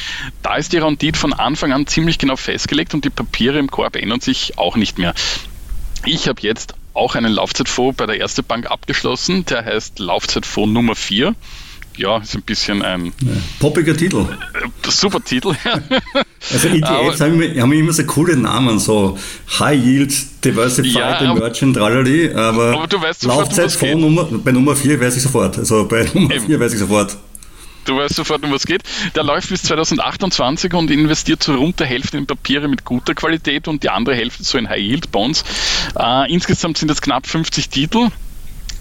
Da 0.43 0.57
ist 0.57 0.73
die 0.73 0.79
Rendite 0.79 1.19
von 1.19 1.33
Anfang 1.33 1.73
an 1.73 1.87
ziemlich 1.87 2.19
genau 2.19 2.37
festgelegt 2.37 2.93
und 2.93 3.05
die 3.05 3.11
Papiere 3.11 3.59
im 3.59 3.71
Korb 3.71 3.97
ändern 3.97 4.21
sich 4.21 4.59
auch 4.59 4.77
nicht 4.77 4.99
mehr. 4.99 5.15
Ich 6.05 6.29
habe 6.29 6.41
jetzt 6.43 6.75
auch 6.93 7.15
einen 7.15 7.33
Laufzeitfonds 7.33 7.97
bei 7.97 8.07
der 8.07 8.19
Erste 8.19 8.43
Bank 8.43 8.71
abgeschlossen, 8.71 9.45
der 9.45 9.65
heißt 9.65 10.01
Laufzeitfonds 10.01 10.73
Nummer 10.73 10.97
4 10.97 11.35
ja, 11.97 12.19
ist 12.19 12.35
ein 12.35 12.43
bisschen 12.43 12.83
ein. 12.83 13.07
Ja, 13.07 13.33
poppiger 13.59 13.97
Titel. 13.97 14.27
Äh, 14.55 14.91
super 14.91 15.23
Titel. 15.23 15.55
also 16.53 16.69
ETFs 16.69 17.21
haben, 17.21 17.41
haben, 17.41 17.73
immer 17.73 17.93
so 17.93 18.05
coole 18.05 18.37
Namen, 18.37 18.79
so 18.79 19.19
High 19.59 19.85
Yield, 19.85 20.45
Diversified 20.45 20.93
ja, 20.93 21.21
Emerging, 21.21 21.75
tralali, 21.75 22.33
aber, 22.33 22.73
aber 22.75 22.87
du 22.87 23.01
weißt 23.01 23.23
sofort, 23.23 23.57
Laufzeit 23.57 23.95
um 23.95 24.01
Nummer, 24.01 24.25
bei 24.25 24.53
Nummer 24.53 24.75
4 24.77 25.01
weiß 25.01 25.17
ich 25.17 25.23
sofort. 25.23 25.59
Also 25.59 25.87
bei 25.87 26.09
Nummer 26.15 26.41
4 26.41 26.61
weiß 26.61 26.73
ich 26.73 26.79
sofort. 26.79 27.17
Du 27.85 27.97
weißt 27.97 28.15
sofort, 28.15 28.45
um 28.45 28.51
was 28.53 28.63
es 28.63 28.67
geht. 28.67 28.83
Der 29.15 29.25
läuft 29.25 29.49
bis 29.49 29.63
2028 29.63 30.73
und 30.75 30.91
investiert 30.91 31.43
so 31.43 31.55
rund 31.55 31.81
der 31.81 31.87
Hälfte 31.87 32.19
in 32.19 32.27
Papiere 32.27 32.69
mit 32.69 32.85
guter 32.85 33.15
Qualität 33.15 33.69
und 33.69 33.83
die 33.83 33.91
andere 33.91 34.15
Hälfte 34.15 34.45
so 34.45 34.59
in 34.59 34.69
High-Yield-Bonds. 34.69 35.45
Äh, 35.99 36.33
insgesamt 36.33 36.79
sind 36.79 36.89
das 36.89 37.01
knapp 37.01 37.27
50 37.27 37.69
Titel. 37.69 38.09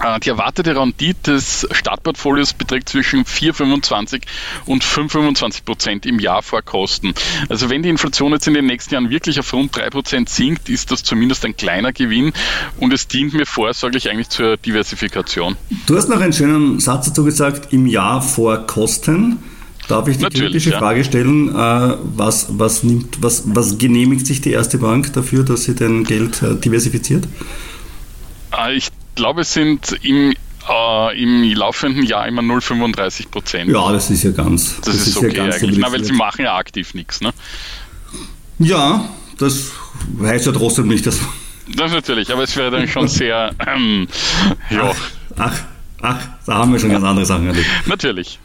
Äh, 0.02 0.20
die 0.20 0.30
erwartete 0.30 0.76
Rendite 0.76 1.34
des 1.34 1.68
Startportfolios 1.72 2.54
beträgt 2.54 2.90
zwischen 2.90 3.26
4,25 3.26 4.22
und 4.66 4.84
5,25 4.84 5.66
Prozent 5.66 6.06
im 6.06 6.20
Jahr 6.20 6.42
vor 6.42 6.62
Kosten. 6.62 7.14
Also 7.50 7.70
wenn 7.70 7.84
die 7.84 7.90
Inflation 7.90 8.32
jetzt 8.32 8.48
in 8.48 8.54
den 8.54 8.66
nächsten 8.66 8.94
Jahren 8.94 9.10
wirklich 9.10 9.40
auf 9.40 9.52
rund 9.54 9.76
3 9.76 9.90
Prozent 9.90 10.30
sinkt, 10.30 10.70
ist 10.70 10.92
das 10.92 11.04
zumindest 11.04 11.46
ein 11.46 11.56
kleiner 11.56 11.92
Gewinn 11.92 12.32
und 12.80 12.94
es 12.94 13.08
dient 13.08 13.34
mir 13.34 13.46
vorsorglich 13.46 14.10
eigentlich 14.10 14.30
zur 14.30 14.58
Diversifikation. 14.58 15.58
Du 15.86 15.98
hast 15.98 16.10
noch 16.10 16.22
einen 16.22 16.34
schönen 16.34 16.80
Satz 16.80 17.08
dazu 17.08 17.24
gesagt, 17.24 17.74
im 17.74 17.86
Jahr 17.86 18.22
vor 18.22 18.66
Kosten. 18.68 19.40
Darf 19.88 20.08
ich 20.08 20.18
die 20.18 20.24
Natürlich, 20.24 20.52
kritische 20.52 20.70
ja. 20.70 20.80
Frage 20.80 21.04
stellen, 21.04 21.50
äh, 21.50 21.98
was, 22.16 22.60
was, 22.60 22.84
nimmt, 22.84 23.24
was, 23.24 23.44
was 23.48 23.80
genehmigt 23.80 24.28
sich 24.28 24.40
die 24.40 24.52
erste 24.52 24.78
Bank 24.78 25.14
dafür, 25.14 25.44
dass 25.44 25.64
sie 25.64 25.74
dein 25.74 26.04
Geld 26.04 26.44
äh, 26.44 26.56
diversifiziert? 26.56 27.28
Ich 28.76 28.90
glaube, 29.16 29.42
es 29.42 29.54
sind 29.54 29.92
im, 30.04 30.34
äh, 30.70 31.22
im 31.22 31.54
laufenden 31.54 32.04
Jahr 32.04 32.28
immer 32.28 32.42
0,35 32.42 33.30
Prozent. 33.30 33.72
Ja, 33.72 33.92
das 33.92 34.10
ist 34.10 34.24
ja 34.24 34.32
ganz. 34.32 34.78
Das, 34.78 34.86
das 34.86 34.96
ist, 34.96 35.08
ist, 35.08 35.18
okay 35.18 35.38
ja 35.38 35.44
eigentlich, 35.46 35.80
Na, 35.80 35.92
weil 35.92 36.04
sie 36.04 36.14
machen 36.14 36.44
ja 36.44 36.56
aktiv 36.56 36.94
nichts. 36.94 37.22
Ne? 37.22 37.32
Ja, 38.60 39.10
das 39.38 39.72
heißt 40.22 40.46
ja 40.46 40.52
trotzdem 40.52 40.88
nicht, 40.88 41.06
dass. 41.06 41.20
Das 41.76 41.92
natürlich, 41.92 42.34
aber 42.34 42.44
es 42.44 42.56
wäre 42.56 42.72
dann 42.72 42.88
schon 42.88 43.08
sehr. 43.08 43.54
Ähm, 43.68 44.08
ja. 44.70 44.92
Ach, 44.92 44.96
ach, 45.38 45.60
ach, 46.02 46.28
da 46.46 46.56
haben 46.56 46.72
wir 46.72 46.80
schon 46.80 46.90
ganz 46.90 47.06
andere 47.06 47.26
Sachen 47.26 47.48
erlebt. 47.48 47.68
Natürlich. 47.86 48.40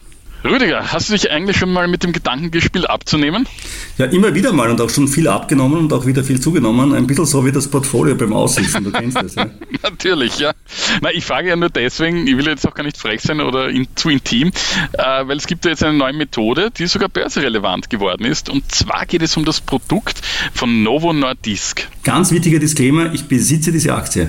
Rüdiger, 0.45 0.93
hast 0.93 1.09
du 1.09 1.15
dich 1.15 1.31
eigentlich 1.31 1.57
schon 1.57 1.73
mal 1.73 1.89
mit 1.89 2.03
dem 2.03 2.13
Gedanken 2.13 2.51
gespielt, 2.51 2.89
abzunehmen? 2.89 3.49
Ja, 3.97 4.05
immer 4.07 4.35
wieder 4.35 4.53
mal 4.53 4.69
und 4.69 4.79
auch 4.79 4.91
schon 4.91 5.09
viel 5.09 5.27
abgenommen 5.27 5.79
und 5.79 5.93
auch 5.95 6.05
wieder 6.05 6.23
viel 6.23 6.39
zugenommen. 6.39 6.93
Ein 6.95 7.07
bisschen 7.07 7.25
so 7.25 7.47
wie 7.47 7.53
das 7.53 7.67
Portfolio 7.67 8.15
beim 8.15 8.35
Aussitzen, 8.35 8.85
du 8.85 8.93
kennst 8.93 9.17
das, 9.17 9.37
ja? 9.37 9.47
Natürlich, 9.83 10.39
ja. 10.39 10.53
Na, 11.01 11.11
ich 11.13 11.25
frage 11.25 11.49
ja 11.49 11.57
nur 11.57 11.71
deswegen, 11.71 12.27
ich 12.27 12.37
will 12.37 12.47
jetzt 12.47 12.69
auch 12.69 12.75
gar 12.75 12.85
nicht 12.85 12.99
frech 12.99 13.23
sein 13.23 13.41
oder 13.41 13.71
in, 13.71 13.89
zu 13.95 14.11
intim, 14.11 14.53
äh, 14.93 15.27
weil 15.27 15.39
es 15.39 15.47
gibt 15.47 15.65
ja 15.65 15.71
jetzt 15.71 15.83
eine 15.83 15.97
neue 15.97 16.13
Methode, 16.13 16.71
die 16.71 16.87
sogar 16.89 17.09
börserelevant 17.09 17.89
geworden 17.89 18.27
ist. 18.27 18.51
Und 18.51 18.71
zwar 18.71 19.07
geht 19.07 19.23
es 19.23 19.39
um 19.39 19.47
das 19.47 19.63
Produkt 19.63 20.21
von 20.53 20.83
Novo 20.83 21.15
Nordisk. 21.15 21.89
Ganz 22.03 22.31
wichtiger 22.33 22.59
Disclaimer, 22.59 23.15
ich 23.15 23.25
besitze 23.25 23.73
diese 23.73 23.95
Aktie. 23.95 24.29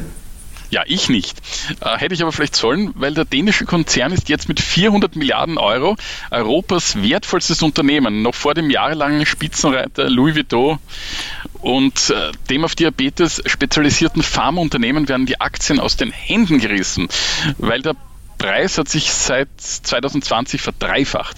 Ja, 0.69 0.83
ich 0.85 1.09
nicht. 1.09 1.37
Äh, 1.81 1.97
hätte 1.97 2.13
ich 2.13 2.21
aber 2.21 2.31
vielleicht 2.31 2.55
sollen, 2.55 2.91
weil 2.95 3.13
der 3.13 3.25
dänische 3.25 3.65
Konzern 3.65 4.11
ist 4.11 4.29
jetzt 4.29 4.47
mit 4.47 4.59
400 4.59 5.15
Milliarden 5.15 5.57
Euro 5.57 5.95
Europas 6.31 7.01
wertvollstes 7.01 7.61
Unternehmen, 7.61 8.21
noch 8.21 8.35
vor 8.35 8.53
dem 8.53 8.69
jahrelangen 8.69 9.25
Spitzenreiter 9.25 10.09
Louis 10.09 10.35
Vuitton. 10.35 10.79
Und 11.61 12.09
äh, 12.09 12.31
dem 12.49 12.65
auf 12.65 12.75
Diabetes 12.75 13.41
spezialisierten 13.45 14.21
Pharmaunternehmen 14.21 15.07
werden 15.09 15.25
die 15.25 15.41
Aktien 15.41 15.79
aus 15.79 15.97
den 15.97 16.11
Händen 16.11 16.59
gerissen, 16.59 17.07
weil 17.57 17.81
der 17.81 17.95
Preis 18.37 18.77
hat 18.77 18.89
sich 18.89 19.11
seit 19.11 19.47
2020 19.57 20.61
verdreifacht 20.61 21.37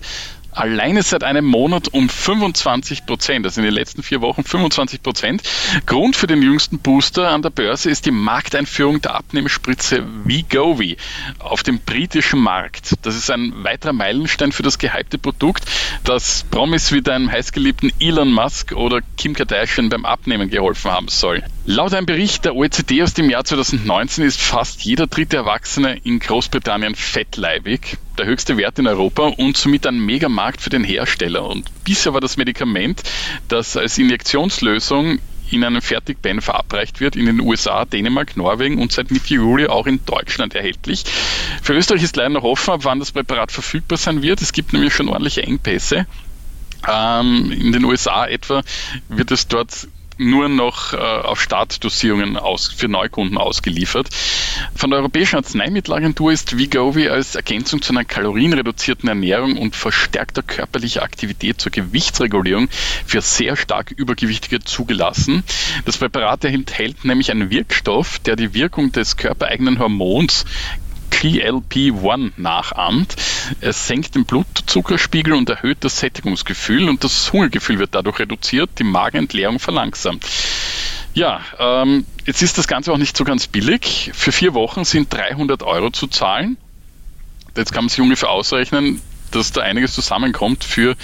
alleine 0.57 1.03
seit 1.03 1.23
einem 1.23 1.45
Monat 1.45 1.89
um 1.93 2.09
25 2.09 3.05
Prozent, 3.05 3.45
also 3.45 3.61
in 3.61 3.65
den 3.65 3.73
letzten 3.73 4.03
vier 4.03 4.21
Wochen 4.21 4.43
25 4.43 5.03
Prozent. 5.03 5.43
Grund 5.85 6.15
für 6.15 6.27
den 6.27 6.41
jüngsten 6.41 6.79
Booster 6.79 7.29
an 7.29 7.41
der 7.41 7.49
Börse 7.49 7.89
ist 7.89 8.05
die 8.05 8.11
Markteinführung 8.11 9.01
der 9.01 9.15
Abnehmspritze 9.15 10.03
Wegovy 10.25 10.97
auf 11.39 11.63
dem 11.63 11.79
britischen 11.79 12.39
Markt. 12.39 12.95
Das 13.03 13.15
ist 13.15 13.29
ein 13.29 13.63
weiterer 13.63 13.93
Meilenstein 13.93 14.51
für 14.51 14.63
das 14.63 14.79
gehypte 14.79 15.17
Produkt, 15.17 15.65
das 16.03 16.45
Promis 16.49 16.91
wie 16.91 17.01
deinem 17.01 17.31
heißgeliebten 17.31 17.91
Elon 17.99 18.31
Musk 18.31 18.71
oder 18.73 19.01
Kim 19.17 19.33
Kardashian 19.33 19.89
beim 19.89 20.05
Abnehmen 20.05 20.49
geholfen 20.49 20.91
haben 20.91 21.07
soll. 21.07 21.43
Laut 21.69 21.93
einem 21.93 22.05
Bericht 22.05 22.45
der 22.45 22.55
OECD 22.55 23.03
aus 23.03 23.13
dem 23.13 23.29
Jahr 23.29 23.43
2019 23.43 24.23
ist 24.23 24.39
fast 24.39 24.85
jeder 24.85 25.05
dritte 25.05 25.35
Erwachsene 25.35 25.97
in 25.97 26.19
Großbritannien 26.19 26.95
fettleibig 26.95 27.97
der 28.17 28.25
höchste 28.25 28.55
Wert 28.55 28.79
in 28.79 28.87
Europa 28.87 29.23
und 29.35 29.57
somit 29.57 29.85
ein 29.85 29.99
Megamarkt 29.99 30.61
für 30.61 30.69
den 30.69 30.85
Hersteller. 30.85 31.45
Und 31.45 31.69
bisher 31.83 32.13
war 32.13 32.21
das 32.21 32.37
Medikament, 32.37 33.03
das 33.49 33.75
als 33.75 33.97
Injektionslösung 33.97 35.19
in 35.51 35.65
einem 35.65 35.81
Fertigpen 35.81 36.39
verabreicht 36.39 37.01
wird, 37.01 37.17
in 37.17 37.25
den 37.25 37.41
USA, 37.41 37.83
Dänemark, 37.83 38.37
Norwegen 38.37 38.81
und 38.81 38.93
seit 38.93 39.11
Mitte 39.11 39.33
Juli 39.33 39.67
auch 39.67 39.87
in 39.87 39.99
Deutschland 40.05 40.55
erhältlich. 40.55 41.03
Für 41.61 41.73
Österreich 41.73 42.01
ist 42.01 42.15
leider 42.15 42.29
noch 42.29 42.43
offen, 42.43 42.75
ab 42.75 42.85
wann 42.85 42.99
das 42.99 43.11
Präparat 43.11 43.51
verfügbar 43.51 43.97
sein 43.97 44.21
wird. 44.21 44.39
Es 44.41 44.53
gibt 44.53 44.71
nämlich 44.71 44.93
schon 44.93 45.09
ordentliche 45.09 45.43
Engpässe. 45.43 46.07
Ähm, 46.87 47.51
in 47.51 47.73
den 47.73 47.83
USA 47.83 48.25
etwa 48.25 48.61
wird 49.09 49.31
es 49.31 49.49
dort 49.49 49.89
nur 50.17 50.49
noch 50.49 50.93
äh, 50.93 50.97
auf 50.97 51.41
Startdosierungen 51.41 52.37
aus, 52.37 52.67
für 52.67 52.87
Neukunden 52.87 53.37
ausgeliefert. 53.37 54.09
Von 54.75 54.89
der 54.89 54.99
Europäischen 54.99 55.37
Arzneimittelagentur 55.37 56.31
ist 56.31 56.57
Vigovi 56.57 57.09
als 57.09 57.35
Ergänzung 57.35 57.81
zu 57.81 57.93
einer 57.93 58.05
kalorienreduzierten 58.05 59.09
Ernährung 59.09 59.57
und 59.57 59.75
verstärkter 59.75 60.41
körperlicher 60.41 61.03
Aktivität 61.03 61.61
zur 61.61 61.71
Gewichtsregulierung 61.71 62.69
für 63.05 63.21
sehr 63.21 63.55
stark 63.55 63.91
Übergewichtige 63.91 64.59
zugelassen. 64.59 65.43
Das 65.85 65.97
Präparat 65.97 66.45
enthält 66.45 67.05
nämlich 67.05 67.31
einen 67.31 67.49
Wirkstoff, 67.49 68.19
der 68.19 68.35
die 68.35 68.53
Wirkung 68.53 68.91
des 68.91 69.17
körpereigenen 69.17 69.79
Hormons 69.79 70.45
GLP-1 71.17 72.33
nachahmt. 72.37 73.15
Es 73.61 73.87
senkt 73.87 74.15
den 74.15 74.25
Blutzuckerspiegel 74.25 75.33
und 75.33 75.49
erhöht 75.49 75.79
das 75.81 75.99
Sättigungsgefühl 75.99 76.89
und 76.89 77.03
das 77.03 77.33
Hungergefühl 77.33 77.79
wird 77.79 77.95
dadurch 77.95 78.19
reduziert, 78.19 78.69
die 78.77 78.83
Magenentleerung 78.83 79.59
verlangsamt. 79.59 80.25
Ja, 81.13 81.41
ähm, 81.57 82.05
jetzt 82.25 82.43
ist 82.43 82.57
das 82.57 82.67
Ganze 82.67 82.93
auch 82.93 82.97
nicht 82.97 83.17
so 83.17 83.23
ganz 83.23 83.47
billig. 83.47 84.11
Für 84.13 84.31
vier 84.31 84.53
Wochen 84.53 84.85
sind 84.85 85.11
300 85.11 85.63
Euro 85.63 85.89
zu 85.89 86.07
zahlen. 86.07 86.57
Jetzt 87.55 87.73
kann 87.73 87.85
man 87.85 87.89
sich 87.89 88.01
ungefähr 88.01 88.29
ausrechnen, 88.29 89.01
dass 89.31 89.51
da 89.51 89.61
einiges 89.61 89.93
zusammenkommt 89.93 90.63
für 90.63 90.95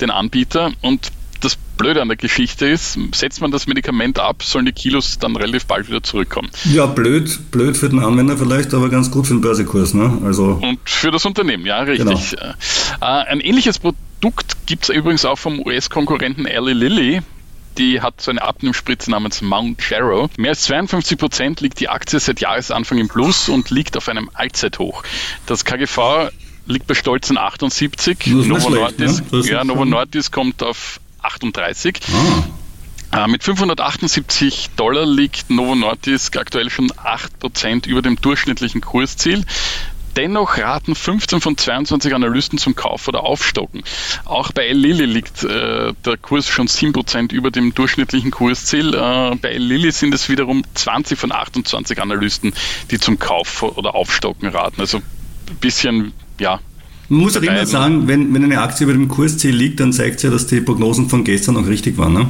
den 0.00 0.10
Anbieter 0.10 0.72
und 0.80 1.12
das 1.40 1.56
Blöde 1.56 2.02
an 2.02 2.08
der 2.08 2.16
Geschichte 2.16 2.66
ist, 2.66 2.98
setzt 3.14 3.40
man 3.40 3.50
das 3.50 3.66
Medikament 3.66 4.18
ab, 4.18 4.42
sollen 4.42 4.66
die 4.66 4.72
Kilos 4.72 5.18
dann 5.18 5.36
relativ 5.36 5.66
bald 5.66 5.88
wieder 5.88 6.02
zurückkommen. 6.02 6.50
Ja, 6.64 6.86
blöd, 6.86 7.50
blöd 7.50 7.76
für 7.76 7.88
den 7.88 8.00
Anwender 8.00 8.36
vielleicht, 8.36 8.74
aber 8.74 8.88
ganz 8.88 9.10
gut 9.10 9.26
für 9.26 9.34
den 9.34 9.40
Börsekurs. 9.40 9.94
Ne? 9.94 10.18
Also 10.24 10.58
Und 10.60 10.80
für 10.84 11.10
das 11.10 11.24
Unternehmen, 11.24 11.64
ja, 11.66 11.80
richtig. 11.80 12.30
Genau. 12.30 12.54
Äh, 13.00 13.04
ein 13.04 13.40
ähnliches 13.40 13.78
Produkt 13.78 14.56
gibt 14.66 14.84
es 14.84 14.88
übrigens 14.90 15.24
auch 15.24 15.38
vom 15.38 15.60
US-Konkurrenten 15.60 16.46
Eli 16.46 16.72
Lilly. 16.72 17.20
Die 17.78 18.00
hat 18.00 18.20
so 18.20 18.32
eine 18.32 18.42
Abnehmspritze 18.42 19.08
namens 19.08 19.40
Mount 19.40 19.88
Jarrow. 19.88 20.28
Mehr 20.36 20.50
als 20.50 20.62
52 20.62 21.16
Prozent 21.16 21.60
liegt 21.60 21.78
die 21.78 21.88
Aktie 21.88 22.18
seit 22.18 22.40
Jahresanfang 22.40 22.98
im 22.98 23.06
Plus 23.06 23.48
und 23.48 23.70
liegt 23.70 23.96
auf 23.96 24.08
einem 24.08 24.30
Allzeithoch. 24.34 25.04
Das 25.46 25.64
KGV 25.64 26.30
liegt 26.66 26.88
bei 26.88 26.94
stolzen 26.94 27.38
78. 27.38 28.26
Novo, 28.26 28.70
Nordis, 28.70 29.22
ne? 29.30 29.40
ja, 29.42 29.62
Novo 29.62 29.84
Nordis 29.84 30.32
kommt 30.32 30.62
auf 30.62 30.98
38. 31.28 32.00
Ah. 32.12 33.24
Äh, 33.24 33.28
mit 33.28 33.42
578 33.42 34.70
Dollar 34.76 35.06
liegt 35.06 35.50
Novo 35.50 35.74
Nordisk 35.74 36.36
aktuell 36.36 36.70
schon 36.70 36.90
8% 36.90 37.86
über 37.86 38.02
dem 38.02 38.20
durchschnittlichen 38.20 38.80
Kursziel. 38.80 39.44
Dennoch 40.16 40.58
raten 40.58 40.94
15 40.94 41.40
von 41.40 41.56
22 41.56 42.12
Analysten 42.12 42.58
zum 42.58 42.74
Kauf 42.74 43.06
oder 43.06 43.22
Aufstocken. 43.22 43.84
Auch 44.24 44.50
bei 44.52 44.66
El 44.66 44.76
Lilly 44.76 45.04
liegt 45.04 45.44
äh, 45.44 45.92
der 46.04 46.16
Kurs 46.16 46.48
schon 46.48 46.66
7% 46.66 47.32
über 47.32 47.50
dem 47.50 47.72
durchschnittlichen 47.72 48.32
Kursziel. 48.32 48.94
Äh, 48.94 49.36
bei 49.36 49.50
El 49.50 49.62
Lilly 49.62 49.92
sind 49.92 50.12
es 50.12 50.28
wiederum 50.28 50.64
20 50.74 51.18
von 51.18 51.30
28 51.30 52.02
Analysten, 52.02 52.52
die 52.90 52.98
zum 52.98 53.18
Kauf 53.18 53.62
oder 53.62 53.94
Aufstocken 53.94 54.48
raten. 54.48 54.80
Also 54.80 54.98
ein 54.98 55.56
bisschen, 55.60 56.12
ja, 56.40 56.58
man 57.08 57.20
muss 57.20 57.36
auch 57.36 57.42
immer 57.42 57.64
sagen, 57.64 58.06
wenn, 58.06 58.32
wenn 58.34 58.44
eine 58.44 58.60
Aktie 58.60 58.84
über 58.84 58.92
dem 58.92 59.08
Kursziel 59.08 59.54
liegt, 59.54 59.80
dann 59.80 59.92
zeigt 59.92 60.16
es 60.16 60.22
ja, 60.24 60.30
dass 60.30 60.46
die 60.46 60.60
Prognosen 60.60 61.08
von 61.08 61.24
gestern 61.24 61.56
auch 61.56 61.66
richtig 61.66 61.96
waren. 61.96 62.12
Ne? 62.12 62.28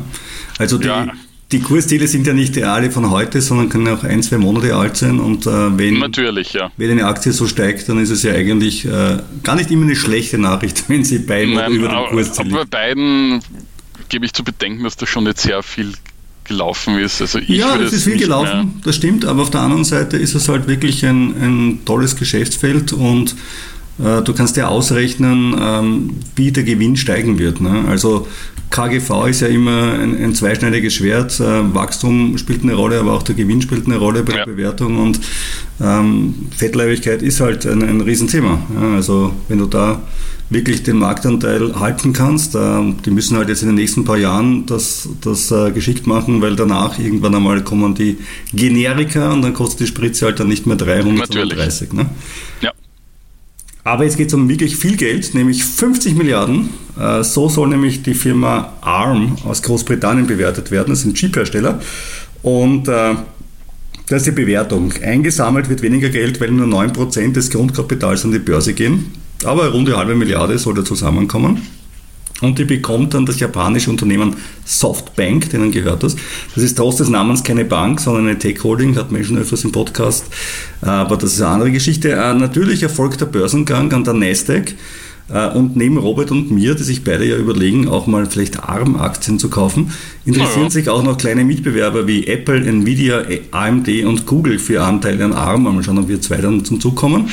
Also 0.59 0.79
die, 0.79 0.87
ja. 0.87 1.09
die 1.51 1.61
Kursziele 1.61 2.07
sind 2.07 2.27
ja 2.27 2.33
nicht 2.33 2.63
alle 2.63 2.91
von 2.91 3.11
heute, 3.11 3.41
sondern 3.41 3.69
können 3.69 3.89
auch 3.89 4.05
ein, 4.05 4.23
zwei 4.23 4.39
Monate 4.39 4.77
alt 4.77 4.97
sein. 4.97 5.19
Und 5.19 5.47
äh, 5.47 5.79
wenn, 5.79 5.99
Natürlich, 5.99 6.53
ja. 6.53 6.71
wenn 6.77 6.91
eine 6.93 7.07
Aktie 7.07 7.33
so 7.33 7.49
steigt, 7.49 7.89
dann 7.89 7.99
ist 7.99 8.11
es 8.11 8.23
ja 8.23 8.33
eigentlich 8.33 8.85
äh, 8.85 9.19
gar 9.43 9.57
nicht 9.57 9.71
immer 9.73 9.85
eine 9.85 9.97
schlechte 9.97 10.39
Nachricht, 10.39 10.85
wenn 10.89 11.05
sie 11.05 11.19
beiden 11.19 11.55
Nein, 11.55 11.73
über 11.73 11.89
dem 11.89 12.07
Kursziel 12.11 12.45
liegt. 12.45 12.55
Aber 12.55 12.65
bei 12.65 12.89
beiden 12.89 13.41
gebe 14.09 14.27
ich 14.27 14.33
zu 14.33 14.45
bedenken, 14.45 14.85
dass 14.85 14.97
da 14.97 15.07
schon 15.07 15.27
jetzt 15.27 15.43
sehr 15.43 15.63
viel 15.65 15.93
gelaufen 16.45 16.99
ist. 16.99 17.21
Also 17.21 17.41
ja, 17.41 17.77
es 17.77 17.93
ist 17.93 18.05
viel 18.05 18.17
gelaufen, 18.17 18.81
das 18.85 18.97
stimmt, 18.97 19.25
aber 19.25 19.43
auf 19.43 19.51
der 19.51 19.61
anderen 19.61 19.85
Seite 19.85 20.17
ist 20.17 20.35
es 20.35 20.49
halt 20.49 20.67
wirklich 20.67 21.05
ein, 21.05 21.35
ein 21.41 21.81
tolles 21.85 22.17
Geschäftsfeld 22.17 22.93
und 22.95 23.37
du 23.99 24.33
kannst 24.33 24.57
ja 24.57 24.69
ausrechnen, 24.69 25.57
ähm, 25.61 26.11
wie 26.37 26.53
der 26.53 26.63
Gewinn 26.63 26.97
steigen 26.97 27.39
wird. 27.39 27.61
Ne? 27.61 27.85
Also 27.89 28.29
KGV 28.71 29.27
ist 29.29 29.41
ja 29.41 29.49
immer 29.49 29.95
ein, 29.95 30.23
ein 30.23 30.35
zweischneidiges 30.35 30.95
Schwert. 30.95 31.41
Äh, 31.41 31.75
Wachstum 31.75 32.37
spielt 32.39 32.63
eine 32.63 32.75
Rolle, 32.75 33.01
aber 33.01 33.13
auch 33.13 33.23
der 33.23 33.35
Gewinn 33.35 33.63
spielt 33.63 33.87
eine 33.87 33.97
Rolle 33.97 34.23
bei 34.23 34.33
ja. 34.33 34.45
der 34.45 34.53
Bewertung. 34.53 34.99
Und 34.99 35.21
ähm, 35.81 36.35
Fettleibigkeit 36.57 37.23
ist 37.23 37.41
halt 37.41 37.67
ein, 37.67 37.83
ein 37.83 38.01
Riesenthema. 38.01 38.61
Ja, 38.75 38.95
also 38.95 39.33
wenn 39.49 39.59
du 39.59 39.67
da 39.67 40.03
wirklich 40.51 40.83
den 40.83 40.99
Marktanteil 40.99 41.79
halten 41.79 42.13
kannst, 42.13 42.55
äh, 42.55 42.93
die 43.05 43.11
müssen 43.11 43.37
halt 43.37 43.49
jetzt 43.49 43.63
in 43.63 43.69
den 43.69 43.77
nächsten 43.77 44.05
paar 44.05 44.19
Jahren 44.19 44.67
das, 44.67 45.09
das 45.23 45.51
äh, 45.51 45.71
geschickt 45.73 46.07
machen, 46.07 46.41
weil 46.43 46.57
danach 46.57 46.99
irgendwann 46.99 47.35
einmal 47.35 47.63
kommen 47.63 47.95
die 47.95 48.19
Generika 48.53 49.33
und 49.33 49.43
dann 49.43 49.55
kostet 49.55 49.81
die 49.81 49.87
Spritze 49.87 50.27
halt 50.27 50.41
dann 50.41 50.49
nicht 50.49 50.67
mehr 50.67 50.77
300, 50.77 51.33
sondern 51.33 51.49
30. 51.51 51.93
Ne? 51.93 52.07
Ja. 52.61 52.73
Aber 53.89 54.05
jetzt 54.05 54.19
geht 54.19 54.29
es 54.29 54.35
um 54.35 54.51
wirklich 54.51 54.77
viel 54.77 54.99
Geld, 54.99 55.33
nämlich 55.33 55.65
50 55.65 56.15
Milliarden. 56.15 56.69
Äh, 57.01 57.25
so 57.25 57.49
soll 57.49 57.69
nämlich 57.69 58.03
die 58.03 58.13
Firma 58.13 58.75
ARM 58.83 59.37
aus 59.47 59.63
Großbritannien 59.63 60.27
bewertet 60.27 60.71
werden. 60.71 60.91
Das 60.91 61.01
sind 61.01 61.17
Chip-Hersteller. 61.17 61.81
Und 62.43 62.87
äh, 62.87 63.15
das 64.07 64.19
ist 64.19 64.27
die 64.27 64.33
Bewertung. 64.33 64.93
Eingesammelt 65.03 65.71
wird 65.71 65.81
weniger 65.81 66.11
Geld, 66.11 66.39
weil 66.39 66.51
nur 66.51 66.67
9% 66.67 67.33
des 67.33 67.49
Grundkapitals 67.49 68.27
an 68.27 68.33
die 68.33 68.41
Börse 68.41 68.75
gehen. 68.75 69.07
Aber 69.43 69.63
eine 69.63 69.73
runde 69.73 69.97
halbe 69.97 70.15
Milliarde 70.15 70.59
soll 70.59 70.75
da 70.75 70.85
zusammenkommen. 70.85 71.63
Und 72.41 72.59
die 72.59 72.65
bekommt 72.65 73.15
dann 73.15 73.27
das 73.27 73.41
japanische 73.41 73.91
Unternehmen 73.91 74.37
Softbank, 74.65 75.51
denen 75.51 75.73
gehört 75.73 76.05
das. 76.05 76.15
Das 76.55 76.63
ist 76.63 76.77
trotz 76.77 76.97
des 76.97 77.09
Namens 77.09 77.43
keine 77.43 77.65
Bank, 77.65 78.01
sondern 78.01 78.29
eine 78.29 78.39
Tech-Holding, 78.39 78.97
hat 78.97 79.11
man 79.11 79.25
schon 79.25 79.39
öfters 79.39 79.65
im 79.65 79.73
Podcast. 79.73 80.27
Aber 80.81 81.17
das 81.17 81.33
ist 81.35 81.43
eine 81.43 81.51
andere 81.51 81.73
Geschichte. 81.73 82.13
Äh, 82.13 82.35
natürlich 82.35 82.83
erfolgt 82.83 83.21
der 83.21 83.27
Börsengang 83.27 83.93
an 83.93 84.05
der 84.05 84.15
Nasdaq. 84.15 84.75
Äh, 85.31 85.49
und 85.51 85.77
neben 85.77 85.99
Robert 85.99 86.31
und 86.31 86.51
mir, 86.51 86.75
die 86.75 86.85
sich 86.85 87.03
beide 87.03 87.25
ja 87.25 87.37
überlegen, 87.37 87.89
auch 87.89 88.07
mal 88.07 88.27
vielleicht 88.27 88.63
ARM-Aktien 88.63 89.39
zu 89.39 89.51
kaufen, 89.51 89.93
interessieren 90.25 90.65
ja. 90.65 90.71
sich 90.71 90.89
auch 90.89 91.03
noch 91.03 91.19
kleine 91.19 91.45
Mitbewerber 91.45 92.07
wie 92.07 92.27
Apple, 92.27 92.65
Nvidia, 92.65 93.25
AMD 93.51 93.89
und 94.05 94.27
Google 94.27 94.59
für 94.59 94.85
Anteile 94.85 95.25
an 95.25 95.33
ARM. 95.33 95.65
Mal 95.65 95.83
schauen, 95.83 95.99
ob 95.99 96.09
wir 96.09 96.21
zwei 96.21 96.37
dann 96.37 96.65
zum 96.65 96.81
Zug 96.81 96.95
kommen. 96.95 97.31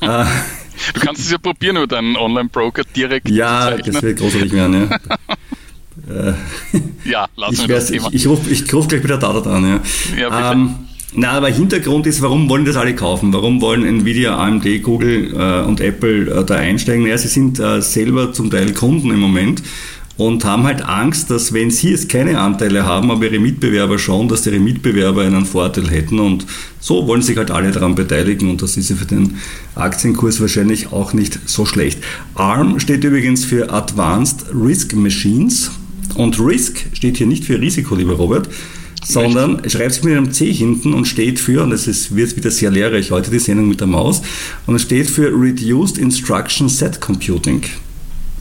Du 0.94 1.00
kannst 1.00 1.22
es 1.22 1.30
ja 1.30 1.38
probieren 1.38 1.76
über 1.76 1.86
deinen 1.86 2.16
Online-Broker 2.16 2.82
direkt. 2.96 3.28
Ja, 3.28 3.70
das 3.70 4.02
wird 4.02 4.18
großartig 4.18 4.52
werden, 4.52 4.88
ja. 4.90 4.98
Äh, 6.08 6.32
ja, 7.04 7.26
lass 7.36 7.58
ich, 7.58 7.66
das 7.66 7.90
ich, 7.90 8.02
ich 8.12 8.26
rufe 8.26 8.48
ich 8.48 8.72
ruf 8.72 8.88
gleich 8.88 9.02
wieder 9.02 9.18
Dadat 9.18 9.46
an. 9.46 9.64
Ja. 9.64 9.80
ja 10.16 10.28
bitte. 10.30 10.52
Ähm, 10.52 10.74
na, 11.14 11.32
aber 11.32 11.48
Hintergrund 11.48 12.06
ist, 12.06 12.20
warum 12.22 12.48
wollen 12.48 12.64
das 12.64 12.76
alle 12.76 12.94
kaufen? 12.94 13.32
Warum 13.32 13.60
wollen 13.60 13.84
Nvidia, 13.84 14.36
AMD, 14.36 14.82
Google 14.82 15.34
äh, 15.34 15.66
und 15.66 15.80
Apple 15.80 16.30
äh, 16.30 16.44
da 16.44 16.56
einsteigen? 16.56 17.04
Naja, 17.04 17.18
sie 17.18 17.28
sind 17.28 17.58
äh, 17.58 17.80
selber 17.80 18.32
zum 18.32 18.50
Teil 18.50 18.72
Kunden 18.74 19.10
im 19.10 19.18
Moment 19.18 19.62
und 20.18 20.44
haben 20.44 20.64
halt 20.64 20.82
Angst, 20.82 21.30
dass 21.30 21.52
wenn 21.52 21.70
sie 21.70 21.90
jetzt 21.90 22.08
keine 22.08 22.40
Anteile 22.40 22.84
haben, 22.84 23.10
aber 23.10 23.24
ihre 23.24 23.38
Mitbewerber 23.38 23.98
schon, 23.98 24.28
dass 24.28 24.44
ihre 24.46 24.58
Mitbewerber 24.58 25.22
einen 25.22 25.46
Vorteil 25.46 25.88
hätten 25.88 26.18
und 26.18 26.44
so 26.80 27.06
wollen 27.06 27.22
sich 27.22 27.38
halt 27.38 27.52
alle 27.52 27.70
daran 27.70 27.94
beteiligen 27.94 28.50
und 28.50 28.60
das 28.60 28.76
ist 28.76 28.90
ja 28.90 28.96
für 28.96 29.06
den 29.06 29.36
Aktienkurs 29.76 30.40
wahrscheinlich 30.40 30.92
auch 30.92 31.12
nicht 31.12 31.38
so 31.46 31.64
schlecht. 31.64 32.00
ARM 32.34 32.80
steht 32.80 33.04
übrigens 33.04 33.44
für 33.44 33.72
Advanced 33.72 34.46
Risk 34.52 34.92
Machines 34.94 35.70
und 36.16 36.38
Risk 36.40 36.86
steht 36.94 37.16
hier 37.16 37.28
nicht 37.28 37.44
für 37.44 37.60
Risiko, 37.60 37.94
lieber 37.94 38.14
Robert, 38.14 38.48
sondern 39.04 39.60
es 39.62 39.72
schreibt 39.72 39.94
sich 39.94 40.02
mit 40.02 40.16
einem 40.16 40.32
C 40.32 40.52
hinten 40.52 40.94
und 40.94 41.06
steht 41.06 41.38
für, 41.38 41.62
und 41.62 41.70
es 41.70 41.86
ist, 41.86 42.16
wird 42.16 42.36
wieder 42.36 42.50
sehr 42.50 42.72
lehrreich 42.72 43.12
heute 43.12 43.30
die 43.30 43.38
Sendung 43.38 43.68
mit 43.68 43.78
der 43.78 43.86
Maus, 43.86 44.20
und 44.66 44.74
es 44.74 44.82
steht 44.82 45.08
für 45.08 45.30
Reduced 45.30 45.96
Instruction 45.96 46.68
Set 46.68 47.00
Computing. 47.00 47.62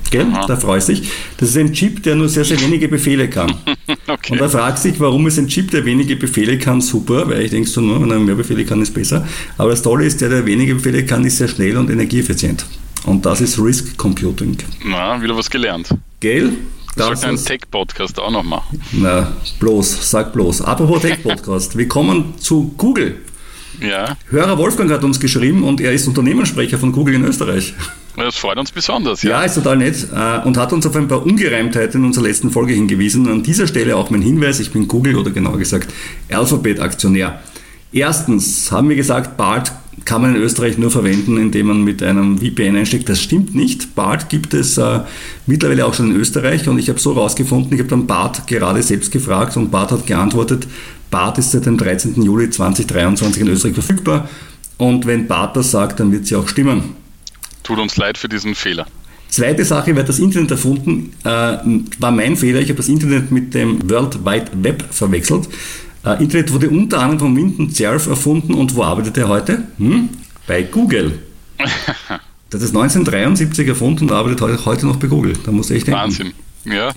Gell? 0.09 0.27
Da 0.47 0.55
freue 0.55 0.79
ich 0.79 0.85
dich. 0.85 1.11
Das 1.37 1.49
ist 1.49 1.57
ein 1.57 1.73
Chip, 1.73 2.03
der 2.03 2.15
nur 2.15 2.29
sehr, 2.29 2.45
sehr 2.45 2.59
wenige 2.61 2.87
Befehle 2.87 3.29
kann. 3.29 3.53
okay. 4.07 4.33
Und 4.33 4.41
da 4.41 4.47
fragt 4.49 4.79
sich, 4.79 4.99
warum 4.99 5.27
ist 5.27 5.37
ein 5.37 5.47
Chip, 5.47 5.71
der 5.71 5.85
wenige 5.85 6.15
Befehle 6.15 6.57
kann, 6.57 6.81
super, 6.81 7.27
weil 7.29 7.41
ich 7.41 7.51
denke 7.51 7.69
so, 7.69 7.81
nur, 7.81 8.01
wenn 8.01 8.11
er 8.11 8.19
mehr 8.19 8.35
Befehle 8.35 8.65
kann, 8.65 8.81
ist 8.81 8.93
besser. 8.93 9.27
Aber 9.57 9.71
das 9.71 9.81
Tolle 9.81 10.05
ist, 10.05 10.21
der, 10.21 10.29
der 10.29 10.45
wenige 10.45 10.75
Befehle 10.75 11.05
kann, 11.05 11.25
ist 11.25 11.37
sehr 11.37 11.47
schnell 11.47 11.77
und 11.77 11.89
energieeffizient. 11.89 12.65
Und 13.05 13.25
das 13.25 13.41
ist 13.41 13.59
Risk 13.59 13.97
Computing. 13.97 14.57
Na, 14.83 15.21
wieder 15.21 15.35
was 15.35 15.49
gelernt. 15.49 15.89
Gell? 16.19 16.53
Das 16.95 17.07
sollte 17.07 17.27
einen 17.27 17.37
Tech-Podcast 17.37 18.19
auch 18.19 18.31
noch 18.31 18.43
machen. 18.43 18.81
Na, 18.91 19.33
bloß, 19.59 20.09
sag 20.09 20.33
bloß. 20.33 20.61
Apropos 20.61 21.03
Tech-Podcast, 21.03 21.77
wir 21.77 21.87
kommen 21.87 22.33
zu 22.39 22.73
Google. 22.75 23.17
Ja. 23.79 24.17
Hörer 24.29 24.57
Wolfgang 24.57 24.89
hat 24.89 25.03
uns 25.03 25.19
geschrieben 25.19 25.63
und 25.63 25.79
er 25.79 25.91
ist 25.93 26.07
Unternehmenssprecher 26.07 26.79
von 26.79 26.91
Google 26.91 27.15
in 27.15 27.25
Österreich. 27.25 27.75
Das 28.17 28.35
freut 28.35 28.57
uns 28.57 28.71
besonders, 28.71 29.21
ja. 29.21 29.29
Ja, 29.29 29.43
ist 29.43 29.55
total 29.55 29.77
nett 29.77 30.07
äh, 30.11 30.39
und 30.43 30.57
hat 30.57 30.73
uns 30.73 30.87
auf 30.87 30.95
ein 30.95 31.07
paar 31.07 31.23
Ungereimtheiten 31.23 32.01
in 32.01 32.07
unserer 32.07 32.25
letzten 32.25 32.49
Folge 32.49 32.73
hingewiesen. 32.73 33.27
An 33.29 33.43
dieser 33.43 33.67
Stelle 33.67 33.95
auch 33.95 34.09
mein 34.09 34.23
Hinweis, 34.23 34.59
ich 34.59 34.71
bin 34.71 34.87
Google 34.87 35.17
oder 35.17 35.29
genauer 35.29 35.59
gesagt 35.59 35.93
Alphabet-Aktionär. 36.31 37.39
Erstens 37.91 38.71
haben 38.71 38.89
wir 38.89 38.95
gesagt, 38.95 39.37
BART 39.37 39.71
kann 40.03 40.23
man 40.23 40.35
in 40.35 40.41
Österreich 40.41 40.79
nur 40.79 40.89
verwenden, 40.89 41.37
indem 41.37 41.67
man 41.67 41.83
mit 41.83 42.01
einem 42.01 42.39
VPN 42.39 42.75
einsteckt. 42.75 43.07
Das 43.07 43.21
stimmt 43.21 43.53
nicht. 43.53 43.93
BART 43.93 44.29
gibt 44.29 44.55
es 44.55 44.79
äh, 44.79 45.01
mittlerweile 45.45 45.85
auch 45.85 45.93
schon 45.93 46.09
in 46.09 46.15
Österreich 46.15 46.67
und 46.67 46.79
ich 46.79 46.89
habe 46.89 46.99
so 46.99 47.13
herausgefunden, 47.13 47.71
ich 47.73 47.79
habe 47.79 47.89
dann 47.89 48.07
BART 48.07 48.47
gerade 48.47 48.81
selbst 48.81 49.11
gefragt 49.11 49.55
und 49.57 49.69
BART 49.69 49.91
hat 49.91 50.07
geantwortet, 50.07 50.67
BART 51.11 51.37
ist 51.37 51.51
seit 51.51 51.67
dem 51.67 51.77
13. 51.77 52.19
Juli 52.21 52.49
2023 52.49 53.43
in 53.43 53.47
Österreich 53.49 53.75
verfügbar 53.75 54.27
und 54.77 55.05
wenn 55.05 55.27
BART 55.27 55.55
das 55.55 55.69
sagt, 55.69 55.99
dann 55.99 56.11
wird 56.11 56.25
sie 56.25 56.35
auch 56.35 56.47
stimmen. 56.47 57.06
Tut 57.67 57.79
uns 57.79 57.97
leid 57.97 58.17
für 58.17 58.29
diesen 58.29 58.55
Fehler. 58.55 58.87
Zweite 59.27 59.65
Sache, 59.65 59.93
wer 59.93 60.03
hat 60.03 60.07
das 60.07 60.19
Internet 60.19 60.51
erfunden, 60.51 61.11
äh, 61.25 61.27
war 61.27 62.11
mein 62.11 62.37
Fehler. 62.37 62.61
Ich 62.61 62.69
habe 62.69 62.77
das 62.77 62.87
Internet 62.87 63.29
mit 63.29 63.53
dem 63.53 63.89
World 63.89 64.23
Wide 64.23 64.51
Web 64.53 64.85
verwechselt. 64.89 65.49
Äh, 66.05 66.23
Internet 66.23 66.53
wurde 66.53 66.69
unter 66.69 66.99
anderem 66.99 67.19
von 67.19 67.35
Winton 67.35 67.69
Cerf 67.69 68.07
erfunden 68.07 68.53
und 68.53 68.73
wo 68.73 68.83
arbeitet 68.83 69.17
er 69.17 69.27
heute? 69.27 69.63
Hm? 69.79 70.07
Bei 70.47 70.63
Google. 70.63 71.19
Das 72.49 72.61
1973 72.61 73.67
erfunden 73.67 74.05
und 74.05 74.13
arbeitet 74.13 74.65
heute 74.65 74.85
noch 74.85 74.95
bei 74.95 75.07
Google. 75.07 75.33
Da 75.43 75.51
muss 75.51 75.69
ich 75.69 75.83
denken. 75.83 75.99
Wahnsinn, 75.99 76.31
ja. 76.63 76.93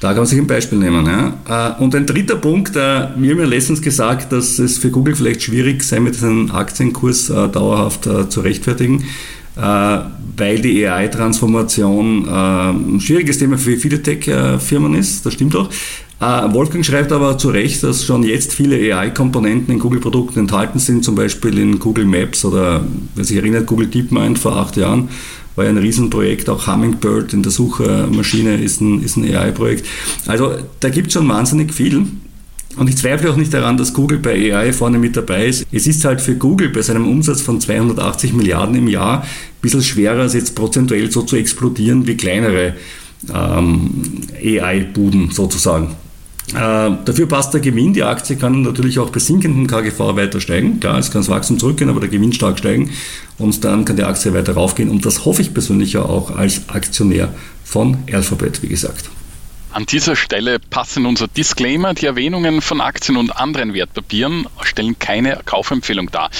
Da 0.00 0.08
kann 0.08 0.16
man 0.16 0.26
sich 0.26 0.38
ein 0.40 0.48
Beispiel 0.48 0.78
nehmen. 0.78 1.06
Ja. 1.06 1.76
Äh, 1.78 1.82
und 1.82 1.94
ein 1.94 2.06
dritter 2.06 2.34
Punkt, 2.34 2.74
äh, 2.74 2.80
wir 3.16 3.30
haben 3.30 3.38
ja 3.38 3.44
letztens 3.44 3.80
gesagt, 3.80 4.32
dass 4.32 4.58
es 4.58 4.78
für 4.78 4.90
Google 4.90 5.14
vielleicht 5.14 5.44
schwierig 5.44 5.84
sei, 5.84 6.00
mit 6.00 6.16
seinem 6.16 6.50
Aktienkurs 6.50 7.30
äh, 7.30 7.48
dauerhaft 7.48 8.08
zu 8.28 8.40
rechtfertigen. 8.40 9.04
Äh, 9.56 9.98
weil 10.36 10.60
die 10.60 10.84
AI-Transformation 10.84 12.26
äh, 12.26 12.30
ein 12.30 13.00
schwieriges 13.00 13.38
Thema 13.38 13.56
für 13.56 13.76
viele 13.76 14.02
Tech-Firmen 14.02 14.94
ist, 14.94 15.24
das 15.24 15.34
stimmt 15.34 15.54
auch. 15.54 15.70
Äh, 16.20 16.52
Wolfgang 16.52 16.84
schreibt 16.84 17.12
aber 17.12 17.38
zu 17.38 17.50
Recht, 17.50 17.82
dass 17.84 18.04
schon 18.04 18.24
jetzt 18.24 18.52
viele 18.52 18.76
AI-Komponenten 18.76 19.74
in 19.74 19.78
Google-Produkten 19.78 20.40
enthalten 20.40 20.80
sind, 20.80 21.04
zum 21.04 21.14
Beispiel 21.14 21.58
in 21.58 21.78
Google 21.78 22.04
Maps 22.04 22.44
oder, 22.44 22.84
wer 23.14 23.24
sich 23.24 23.36
erinnert, 23.36 23.66
Google 23.66 23.86
DeepMind 23.86 24.38
vor 24.38 24.56
acht 24.56 24.76
Jahren 24.76 25.08
war 25.56 25.64
ja 25.64 25.70
ein 25.70 25.78
Riesenprojekt, 25.78 26.48
auch 26.48 26.66
Hummingbird 26.66 27.32
in 27.32 27.42
der 27.42 27.52
Suchmaschine 27.52 28.56
ist 28.56 28.80
ein, 28.80 29.02
ist 29.02 29.16
ein 29.16 29.24
AI-Projekt. 29.24 29.86
Also 30.26 30.52
da 30.80 30.88
gibt 30.88 31.08
es 31.08 31.12
schon 31.12 31.28
wahnsinnig 31.28 31.72
viel. 31.72 32.06
Und 32.76 32.88
ich 32.88 32.96
zweifle 32.96 33.30
auch 33.30 33.36
nicht 33.36 33.54
daran, 33.54 33.76
dass 33.76 33.92
Google 33.92 34.18
bei 34.18 34.54
AI 34.54 34.72
vorne 34.72 34.98
mit 34.98 35.16
dabei 35.16 35.46
ist. 35.46 35.66
Es 35.70 35.86
ist 35.86 36.04
halt 36.04 36.20
für 36.20 36.34
Google 36.34 36.70
bei 36.70 36.82
seinem 36.82 37.08
Umsatz 37.08 37.40
von 37.40 37.60
280 37.60 38.32
Milliarden 38.32 38.74
im 38.74 38.88
Jahr 38.88 39.22
ein 39.22 39.28
bisschen 39.60 39.82
schwerer, 39.82 40.26
jetzt 40.26 40.54
prozentuell 40.54 41.10
so 41.10 41.22
zu 41.22 41.36
explodieren 41.36 42.06
wie 42.06 42.16
kleinere 42.16 42.74
ähm, 43.32 44.22
AI-Buden 44.42 45.30
sozusagen. 45.30 45.94
Äh, 46.52 46.90
dafür 47.04 47.26
passt 47.26 47.54
der 47.54 47.60
Gewinn. 47.60 47.94
Die 47.94 48.02
Aktie 48.02 48.36
kann 48.36 48.62
natürlich 48.62 48.98
auch 48.98 49.10
bei 49.10 49.18
sinkendem 49.18 49.66
KGV 49.66 50.16
weiter 50.16 50.40
steigen. 50.40 50.78
Klar, 50.78 50.98
es 50.98 51.10
kann 51.10 51.22
das 51.22 51.30
Wachstum 51.30 51.58
zurückgehen, 51.58 51.88
aber 51.88 52.00
der 52.00 52.10
Gewinn 52.10 52.32
stark 52.32 52.58
steigen 52.58 52.90
und 53.38 53.64
dann 53.64 53.84
kann 53.84 53.96
die 53.96 54.04
Aktie 54.04 54.34
weiter 54.34 54.54
raufgehen. 54.54 54.90
Und 54.90 55.06
das 55.06 55.24
hoffe 55.24 55.42
ich 55.42 55.54
persönlich 55.54 55.94
ja 55.94 56.02
auch 56.02 56.36
als 56.36 56.68
Aktionär 56.68 57.32
von 57.64 57.96
Alphabet, 58.12 58.62
wie 58.62 58.68
gesagt. 58.68 59.08
An 59.74 59.86
dieser 59.86 60.14
Stelle 60.14 60.60
passen 60.60 61.04
unser 61.04 61.26
Disclaimer. 61.26 61.94
Die 61.94 62.06
Erwähnungen 62.06 62.60
von 62.60 62.80
Aktien 62.80 63.16
und 63.16 63.36
anderen 63.36 63.74
Wertpapieren 63.74 64.46
stellen 64.62 65.00
keine 65.00 65.40
Kaufempfehlung 65.44 66.12
dar. 66.12 66.30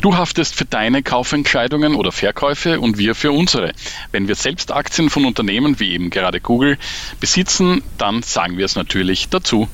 Du 0.00 0.16
haftest 0.16 0.56
für 0.56 0.64
deine 0.64 1.04
Kaufentscheidungen 1.04 1.94
oder 1.94 2.10
Verkäufe 2.10 2.80
und 2.80 2.98
wir 2.98 3.14
für 3.14 3.30
unsere. 3.30 3.70
Wenn 4.10 4.26
wir 4.26 4.34
selbst 4.34 4.72
Aktien 4.72 5.08
von 5.08 5.24
Unternehmen 5.24 5.78
wie 5.78 5.92
eben 5.92 6.10
gerade 6.10 6.40
Google 6.40 6.78
besitzen, 7.20 7.84
dann 7.96 8.24
sagen 8.24 8.58
wir 8.58 8.64
es 8.64 8.74
natürlich 8.74 9.28
dazu. 9.28 9.68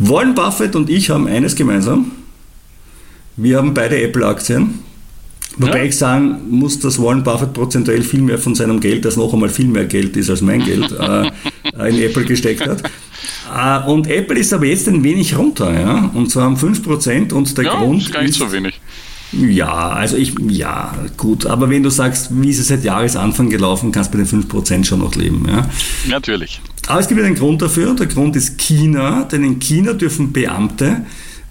Warren 0.00 0.34
Buffett 0.34 0.74
und 0.74 0.90
ich 0.90 1.08
haben 1.10 1.28
eines 1.28 1.54
gemeinsam. 1.54 2.10
Wir 3.36 3.58
haben 3.58 3.74
beide 3.74 4.02
Apple-Aktien. 4.02 4.80
Wobei 5.58 5.78
ja. 5.78 5.84
ich 5.84 5.96
sagen 5.96 6.36
muss, 6.50 6.78
dass 6.78 7.00
Warren 7.00 7.22
Buffett 7.22 7.54
prozentuell 7.54 8.02
viel 8.02 8.20
mehr 8.20 8.38
von 8.38 8.54
seinem 8.54 8.78
Geld, 8.78 9.04
das 9.04 9.16
noch 9.16 9.32
einmal 9.32 9.48
viel 9.48 9.66
mehr 9.66 9.86
Geld 9.86 10.16
ist 10.16 10.28
als 10.28 10.42
mein 10.42 10.62
Geld, 10.62 10.92
äh, 11.00 11.30
in 11.88 12.02
Apple 12.02 12.24
gesteckt 12.24 12.66
hat. 12.66 12.82
Äh, 13.54 13.88
und 13.88 14.06
Apple 14.06 14.38
ist 14.38 14.52
aber 14.52 14.66
jetzt 14.66 14.86
ein 14.88 15.02
wenig 15.02 15.36
runter, 15.36 15.72
ja, 15.72 16.10
und 16.12 16.30
zwar 16.30 16.48
um 16.48 16.56
5% 16.56 17.32
und 17.32 17.56
der 17.56 17.64
ja, 17.64 17.76
Grund 17.76 18.02
ist 18.02 18.12
gar 18.12 18.22
nicht 18.22 18.34
so 18.34 18.52
wenig. 18.52 18.78
Ja, 19.32 19.88
also 19.88 20.16
ich, 20.16 20.34
ja, 20.48 20.94
gut, 21.16 21.46
aber 21.46 21.68
wenn 21.68 21.82
du 21.82 21.90
sagst, 21.90 22.28
wie 22.30 22.50
ist 22.50 22.60
es 22.60 22.68
seit 22.68 22.84
Jahresanfang 22.84 23.50
gelaufen, 23.50 23.90
kannst 23.92 24.14
du 24.14 24.18
bei 24.18 24.24
den 24.24 24.42
5% 24.42 24.84
schon 24.84 25.00
noch 25.00 25.14
leben, 25.16 25.46
ja. 25.48 25.68
Natürlich. 26.06 26.60
Aber 26.86 27.00
es 27.00 27.08
gibt 27.08 27.20
einen 27.20 27.34
Grund 27.34 27.60
dafür, 27.62 27.94
der 27.94 28.06
Grund 28.06 28.36
ist 28.36 28.58
China, 28.58 29.24
denn 29.24 29.42
in 29.42 29.58
China 29.58 29.94
dürfen 29.94 30.32
Beamte 30.32 31.04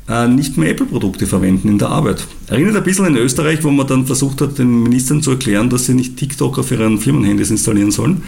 nicht 0.07 0.55
mehr 0.57 0.69
Apple-Produkte 0.69 1.25
verwenden 1.25 1.67
in 1.67 1.79
der 1.79 1.89
Arbeit. 1.89 2.27
Erinnert 2.47 2.75
ein 2.75 2.83
bisschen 2.83 3.07
in 3.07 3.17
Österreich, 3.17 3.63
wo 3.63 3.71
man 3.71 3.87
dann 3.87 4.05
versucht 4.05 4.39
hat, 4.41 4.59
den 4.59 4.83
Ministern 4.83 5.21
zu 5.23 5.31
erklären, 5.31 5.69
dass 5.69 5.87
sie 5.87 5.95
nicht 5.95 6.15
TikTok 6.17 6.59
auf 6.59 6.71
ihren 6.71 6.99
Firmenhandys 6.99 7.49
installieren 7.49 7.89
sollen. 7.89 8.23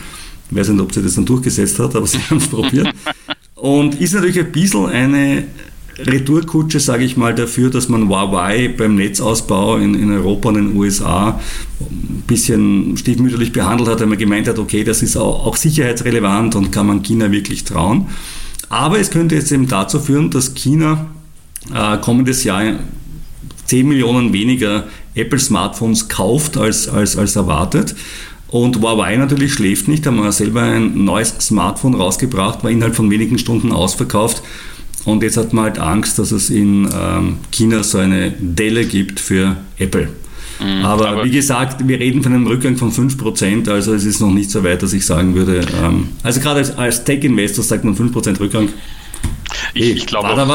Ich 0.50 0.58
weiß 0.58 0.70
nicht, 0.70 0.82
ob 0.82 0.94
sie 0.94 1.04
das 1.04 1.16
dann 1.16 1.26
durchgesetzt 1.26 1.78
hat, 1.78 1.96
aber 1.96 2.08
sie 2.08 2.18
haben 2.30 2.38
es 2.38 2.48
probiert. 2.48 2.90
Und 3.54 4.02
ist 4.02 4.14
natürlich 4.14 4.40
ein 4.40 4.52
bisschen 4.52 4.88
eine 4.88 5.44
Retourkutsche, 6.00 6.80
sage 6.80 7.04
ich 7.04 7.18
mal, 7.18 7.34
dafür, 7.34 7.70
dass 7.70 7.90
man 7.90 8.08
Huawei 8.08 8.70
beim 8.70 8.96
Netzausbau 8.96 9.78
in, 9.78 9.96
in 9.96 10.12
Europa 10.12 10.50
und 10.50 10.56
in 10.56 10.68
den 10.70 10.78
USA 10.78 11.40
ein 11.80 12.24
bisschen 12.28 12.98
stiefmütterlich 12.98 13.52
behandelt 13.52 13.90
hat, 13.90 14.00
weil 14.00 14.08
man 14.08 14.18
gemeint 14.18 14.48
hat, 14.48 14.60
okay, 14.60 14.84
das 14.84 15.02
ist 15.02 15.18
auch, 15.18 15.46
auch 15.46 15.56
sicherheitsrelevant 15.56 16.56
und 16.56 16.72
kann 16.72 16.88
man 16.88 17.02
China 17.04 17.32
wirklich 17.32 17.64
trauen. 17.64 18.08
Aber 18.70 19.00
es 19.00 19.10
könnte 19.12 19.36
jetzt 19.36 19.52
eben 19.52 19.68
dazu 19.68 20.00
führen, 20.00 20.30
dass 20.30 20.54
China 20.54 21.08
äh, 21.74 21.98
kommendes 21.98 22.44
Jahr 22.44 22.80
10 23.66 23.88
Millionen 23.88 24.34
weniger 24.34 24.86
Apple-Smartphones 25.16 26.10
kauft 26.10 26.58
als, 26.58 26.88
als, 26.88 27.18
als 27.18 27.36
erwartet. 27.36 27.96
Und 28.50 28.82
Huawei 28.82 29.18
natürlich 29.18 29.54
schläft 29.54 29.88
nicht, 29.88 30.06
haben 30.06 30.18
wir 30.18 30.32
selber 30.32 30.62
ein 30.62 31.04
neues 31.04 31.36
Smartphone 31.40 31.96
rausgebracht, 31.96 32.64
war 32.64 32.72
innerhalb 32.72 32.96
von 32.96 33.12
wenigen 33.12 33.38
Stunden 33.38 33.74
ausverkauft. 33.74 34.42
Und 35.04 35.24
jetzt 35.24 35.38
hat 35.38 35.54
man 35.54 35.66
halt 35.66 35.80
Angst, 35.80 36.18
dass 36.20 36.32
es 36.32 36.50
in 36.50 36.90
ähm, 36.94 37.38
China 37.52 37.84
so 37.84 37.98
eine 37.98 38.32
Delle 38.40 38.86
gibt 38.86 39.20
für 39.20 39.58
Apple. 39.78 40.10
Mhm, 40.60 40.86
aber, 40.86 41.10
aber, 41.10 41.26
wie 41.26 41.32
gesagt, 41.32 41.88
wir 41.88 42.00
reden 42.00 42.24
von 42.24 42.34
einem 42.34 42.48
Rückgang 42.48 42.78
von 42.78 42.92
5%, 42.92 43.70
also 43.70 43.94
es 43.94 44.06
ist 44.06 44.20
noch 44.20 44.32
nicht 44.32 44.50
so 44.50 44.64
weit, 44.64 44.82
dass 44.82 44.94
ich 44.94 45.06
sagen 45.06 45.36
würde, 45.36 45.62
ähm, 45.82 46.10
also 46.24 46.40
gerade 46.40 46.60
als, 46.60 46.78
als 46.78 47.04
Tech-Investor 47.04 47.64
sagt 47.64 47.84
man 47.84 47.96
5% 47.96 48.40
Rückgang, 48.40 48.70
ich, 49.74 49.90
ich 49.92 50.06
glaube, 50.06 50.36
da 50.36 50.46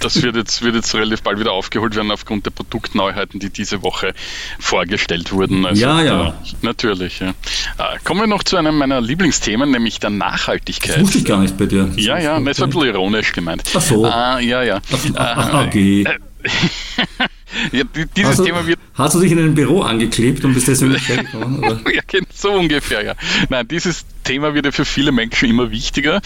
das 0.00 0.22
wird 0.22 0.36
jetzt, 0.36 0.62
wird 0.62 0.74
jetzt 0.74 0.94
relativ 0.94 1.22
bald 1.22 1.38
wieder 1.38 1.52
aufgeholt 1.52 1.94
werden 1.94 2.10
aufgrund 2.10 2.46
der 2.46 2.50
Produktneuheiten, 2.50 3.38
die 3.40 3.50
diese 3.50 3.82
Woche 3.82 4.14
vorgestellt 4.58 5.32
wurden. 5.32 5.64
Also, 5.64 5.80
ja, 5.80 6.02
ja. 6.02 6.34
Natürlich. 6.62 7.20
Ja. 7.20 7.28
Äh, 7.28 7.98
kommen 8.04 8.20
wir 8.20 8.26
noch 8.26 8.42
zu 8.42 8.56
einem 8.56 8.76
meiner 8.76 9.00
Lieblingsthemen, 9.00 9.70
nämlich 9.70 10.00
der 10.00 10.10
Nachhaltigkeit. 10.10 10.96
Das 10.96 11.02
wusste 11.02 11.18
ich 11.18 11.24
gar 11.24 11.40
nicht 11.40 11.56
bei 11.56 11.66
dir. 11.66 11.84
Das 11.84 11.96
ja, 11.96 12.18
ja, 12.18 12.40
das 12.40 12.58
war 12.58 12.66
ein 12.66 12.70
bisschen 12.70 12.88
ironisch 12.88 13.32
gemeint. 13.32 13.62
Ach 13.74 13.80
so. 13.80 14.04
Ah, 14.04 14.40
ja, 14.40 14.62
ja. 14.62 14.80
Ach, 15.14 15.66
okay. 15.66 16.04
Ja, 17.72 17.84
dieses 18.16 18.30
hast 18.30 18.38
du, 18.40 18.44
Thema 18.44 18.66
wird. 18.66 18.78
Hast 18.94 19.14
du 19.14 19.20
dich 19.20 19.32
in 19.32 19.38
einem 19.38 19.54
Büro 19.54 19.82
angeklebt 19.82 20.44
und 20.44 20.54
bist 20.54 20.68
deswegen 20.68 20.92
nicht 20.92 21.08
hergekommen? 21.08 21.62
ja, 21.62 22.02
so 22.34 22.52
ungefähr, 22.52 23.04
ja. 23.04 23.14
Nein, 23.48 23.68
dieses 23.68 24.04
Thema 24.24 24.54
wird 24.54 24.66
ja 24.66 24.72
für 24.72 24.84
viele 24.84 25.12
Menschen 25.12 25.48
immer 25.48 25.70
wichtiger. 25.70 26.16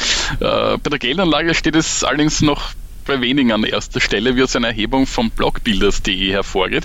Äh, 0.41 0.79
bei 0.79 0.91
der 0.91 0.99
Geldanlage 0.99 1.55
steht 1.55 1.77
es 1.77 2.05
allerdings 2.05 2.41
noch 2.43 2.73
bei 3.07 3.21
wenigen 3.21 3.53
an 3.53 3.64
erster 3.64 4.01
Stelle, 4.01 4.37
wie 4.37 4.42
aus 4.42 4.57
einer 4.57 4.69
Erhebung 4.69 5.07
von 5.07 5.31
Blogbuilders.de 5.31 6.31
hervorgeht. 6.31 6.85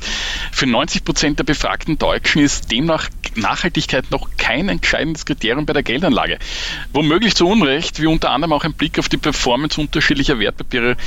Für 0.52 0.68
90 0.68 1.04
Prozent 1.04 1.40
der 1.40 1.44
befragten 1.44 1.98
Deutschen 1.98 2.42
ist 2.42 2.72
demnach 2.72 3.10
Nachhaltigkeit 3.36 4.12
noch 4.12 4.30
kein 4.38 4.70
entscheidendes 4.70 5.26
Kriterium 5.26 5.66
bei 5.66 5.74
der 5.74 5.84
Geldanlage. 5.84 6.38
Womöglich 6.94 7.36
zu 7.36 7.48
Unrecht, 7.48 8.02
wie 8.02 8.08
unter 8.08 8.32
anderem 8.32 8.54
auch 8.54 8.64
ein 8.64 8.74
Blick 8.74 9.00
auf 9.00 9.10
die 9.10 9.18
Performance 9.18 9.80
unterschiedlicher 9.80 10.40
Wertpapiere 10.40 10.98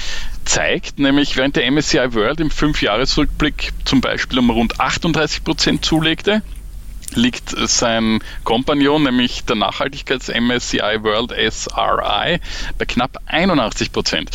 zeigt, 0.45 0.99
nämlich 0.99 1.37
während 1.37 1.57
der 1.57 1.71
MSCI 1.71 2.15
World 2.15 2.41
im 2.41 2.51
Fünfjahresrückblick 2.51 3.73
zum 3.85 4.01
Beispiel 4.01 4.39
um 4.39 4.51
rund 4.51 4.81
38 4.81 5.45
Prozent 5.45 5.85
zulegte, 5.85 6.43
liegt 7.17 7.55
sein 7.57 8.21
Kompagnon, 8.45 9.03
nämlich 9.03 9.45
der 9.45 9.57
Nachhaltigkeits-MSCI 9.57 11.03
World 11.03 11.33
SRI, 11.33 12.41
bei 12.79 12.85
knapp 12.85 13.19
81 13.27 13.93
Prozent. 13.93 14.31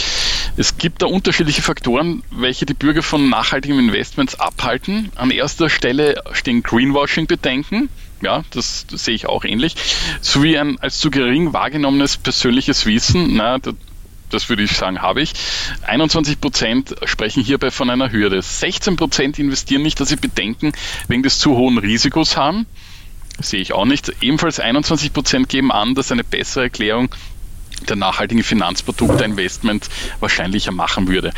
Es 0.57 0.77
gibt 0.77 1.01
da 1.01 1.07
unterschiedliche 1.07 1.61
Faktoren, 1.61 2.23
welche 2.31 2.65
die 2.65 2.73
Bürger 2.73 3.03
von 3.03 3.29
nachhaltigen 3.29 3.79
Investments 3.79 4.39
abhalten. 4.39 5.11
An 5.15 5.31
erster 5.31 5.69
Stelle 5.69 6.21
stehen 6.33 6.63
Greenwashing-Bedenken. 6.63 7.89
Ja, 8.21 8.43
das, 8.51 8.85
das, 8.89 9.05
sehe 9.05 9.15
ich 9.15 9.27
auch 9.27 9.45
ähnlich. 9.45 9.75
Sowie 10.19 10.57
ein 10.57 10.77
als 10.79 10.99
zu 10.99 11.09
gering 11.09 11.53
wahrgenommenes 11.53 12.17
persönliches 12.17 12.85
Wissen. 12.85 13.35
Na, 13.35 13.57
das 14.29 14.49
würde 14.49 14.63
ich 14.63 14.71
sagen, 14.71 15.01
habe 15.01 15.21
ich. 15.21 15.33
21 15.87 16.39
Prozent 16.39 16.95
sprechen 17.05 17.43
hierbei 17.43 17.71
von 17.71 17.89
einer 17.89 18.11
Hürde. 18.11 18.41
16 18.41 18.95
Prozent 18.95 19.39
investieren 19.39 19.81
nicht, 19.81 19.99
dass 19.99 20.09
sie 20.09 20.15
Bedenken 20.15 20.71
wegen 21.07 21.23
des 21.23 21.39
zu 21.39 21.55
hohen 21.55 21.77
Risikos 21.77 22.37
haben. 22.37 22.65
Sehe 23.41 23.61
ich 23.61 23.73
auch 23.73 23.85
nicht. 23.85 24.11
Ebenfalls 24.21 24.59
21 24.59 25.13
Prozent 25.13 25.49
geben 25.49 25.71
an, 25.71 25.95
dass 25.95 26.11
eine 26.11 26.23
bessere 26.23 26.63
Erklärung 26.63 27.09
der 27.87 27.95
nachhaltigen 27.95 28.43
Finanzprodukte 28.43 29.23
Investment 29.23 29.89
wahrscheinlicher 30.19 30.71
machen 30.71 31.07
würde. 31.07 31.31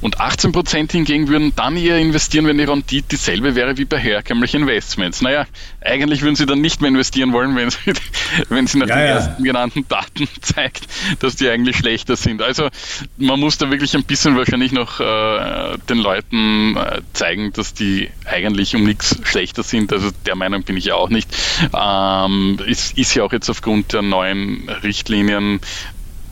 Und 0.00 0.20
18 0.20 0.52
Prozent 0.52 0.92
hingegen 0.92 1.28
würden 1.28 1.52
dann 1.56 1.76
eher 1.76 1.98
investieren, 1.98 2.46
wenn 2.46 2.58
die 2.58 2.64
Rendite 2.64 3.08
dieselbe 3.10 3.54
wäre 3.54 3.76
wie 3.76 3.84
bei 3.84 3.98
herkömmlichen 3.98 4.62
Investments. 4.62 5.20
Naja, 5.22 5.46
eigentlich 5.80 6.22
würden 6.22 6.36
sie 6.36 6.46
dann 6.46 6.60
nicht 6.60 6.80
mehr 6.80 6.88
investieren 6.88 7.32
wollen, 7.32 7.56
wenn 7.56 7.70
sie, 7.70 7.78
wenn 8.48 8.66
sie 8.66 8.78
nach 8.78 8.88
ja, 8.88 8.96
den 8.96 9.04
ja. 9.04 9.14
ersten 9.14 9.44
genannten 9.44 9.88
Daten 9.88 10.28
zeigt, 10.40 10.86
dass 11.20 11.36
die 11.36 11.48
eigentlich 11.48 11.76
schlechter 11.76 12.16
sind. 12.16 12.42
Also 12.42 12.68
man 13.16 13.40
muss 13.40 13.58
da 13.58 13.70
wirklich 13.70 13.94
ein 13.94 14.04
bisschen 14.04 14.36
wahrscheinlich 14.36 14.72
noch 14.72 15.00
äh, 15.00 15.78
den 15.88 15.98
Leuten 15.98 16.76
äh, 16.76 17.00
zeigen, 17.12 17.52
dass 17.52 17.74
die 17.74 18.08
eigentlich 18.24 18.74
um 18.74 18.84
nichts 18.84 19.18
schlechter 19.24 19.62
sind. 19.62 19.92
Also 19.92 20.10
der 20.26 20.36
Meinung 20.36 20.62
bin 20.62 20.76
ich 20.76 20.86
ja 20.86 20.94
auch 20.94 21.08
nicht. 21.08 21.28
Ähm, 21.74 22.58
ist, 22.66 22.96
ist 22.96 23.14
ja 23.14 23.24
auch 23.24 23.32
jetzt 23.32 23.48
aufgrund 23.50 23.92
der 23.92 24.02
neuen 24.02 24.68
Richtlinien 24.82 25.60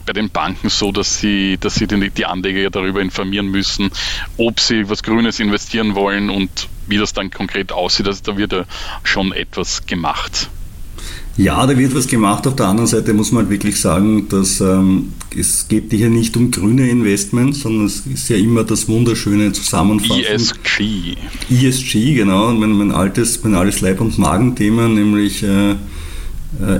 bei 0.09 0.13
den 0.13 0.31
Banken 0.31 0.69
so, 0.69 0.91
dass 0.91 1.19
sie, 1.19 1.57
dass 1.59 1.75
sie 1.75 1.85
die, 1.85 2.09
die 2.09 2.25
Anleger 2.25 2.71
darüber 2.71 2.99
informieren 2.99 3.47
müssen, 3.47 3.91
ob 4.37 4.59
sie 4.59 4.89
was 4.89 5.03
Grünes 5.03 5.39
investieren 5.39 5.93
wollen 5.93 6.31
und 6.31 6.49
wie 6.87 6.97
das 6.97 7.13
dann 7.13 7.29
konkret 7.29 7.71
aussieht. 7.71 8.07
Also 8.07 8.21
da 8.23 8.35
wird 8.35 8.51
ja 8.51 8.65
schon 9.03 9.31
etwas 9.33 9.85
gemacht. 9.85 10.49
Ja, 11.37 11.63
da 11.67 11.77
wird 11.77 11.93
was 11.95 12.07
gemacht. 12.07 12.47
Auf 12.47 12.55
der 12.55 12.65
anderen 12.65 12.87
Seite 12.87 13.13
muss 13.13 13.31
man 13.31 13.43
halt 13.43 13.51
wirklich 13.51 13.79
sagen, 13.79 14.27
dass 14.29 14.61
ähm, 14.61 15.13
es 15.37 15.67
geht 15.67 15.91
hier 15.91 16.09
nicht 16.09 16.35
um 16.35 16.49
grüne 16.49 16.89
Investments, 16.89 17.59
sondern 17.59 17.85
es 17.85 18.07
ist 18.07 18.29
ja 18.29 18.35
immer 18.37 18.63
das 18.63 18.87
wunderschöne 18.87 19.51
Zusammenfassen. 19.51 20.23
ESG. 20.23 21.17
ESG, 21.51 22.15
genau. 22.15 22.51
Mein, 22.53 22.71
mein 22.71 22.91
altes, 22.91 23.43
mein 23.43 23.53
altes 23.53 23.81
Leib- 23.81 24.01
und 24.01 24.17
Magenthema, 24.17 24.87
nämlich 24.87 25.43
äh, 25.43 25.75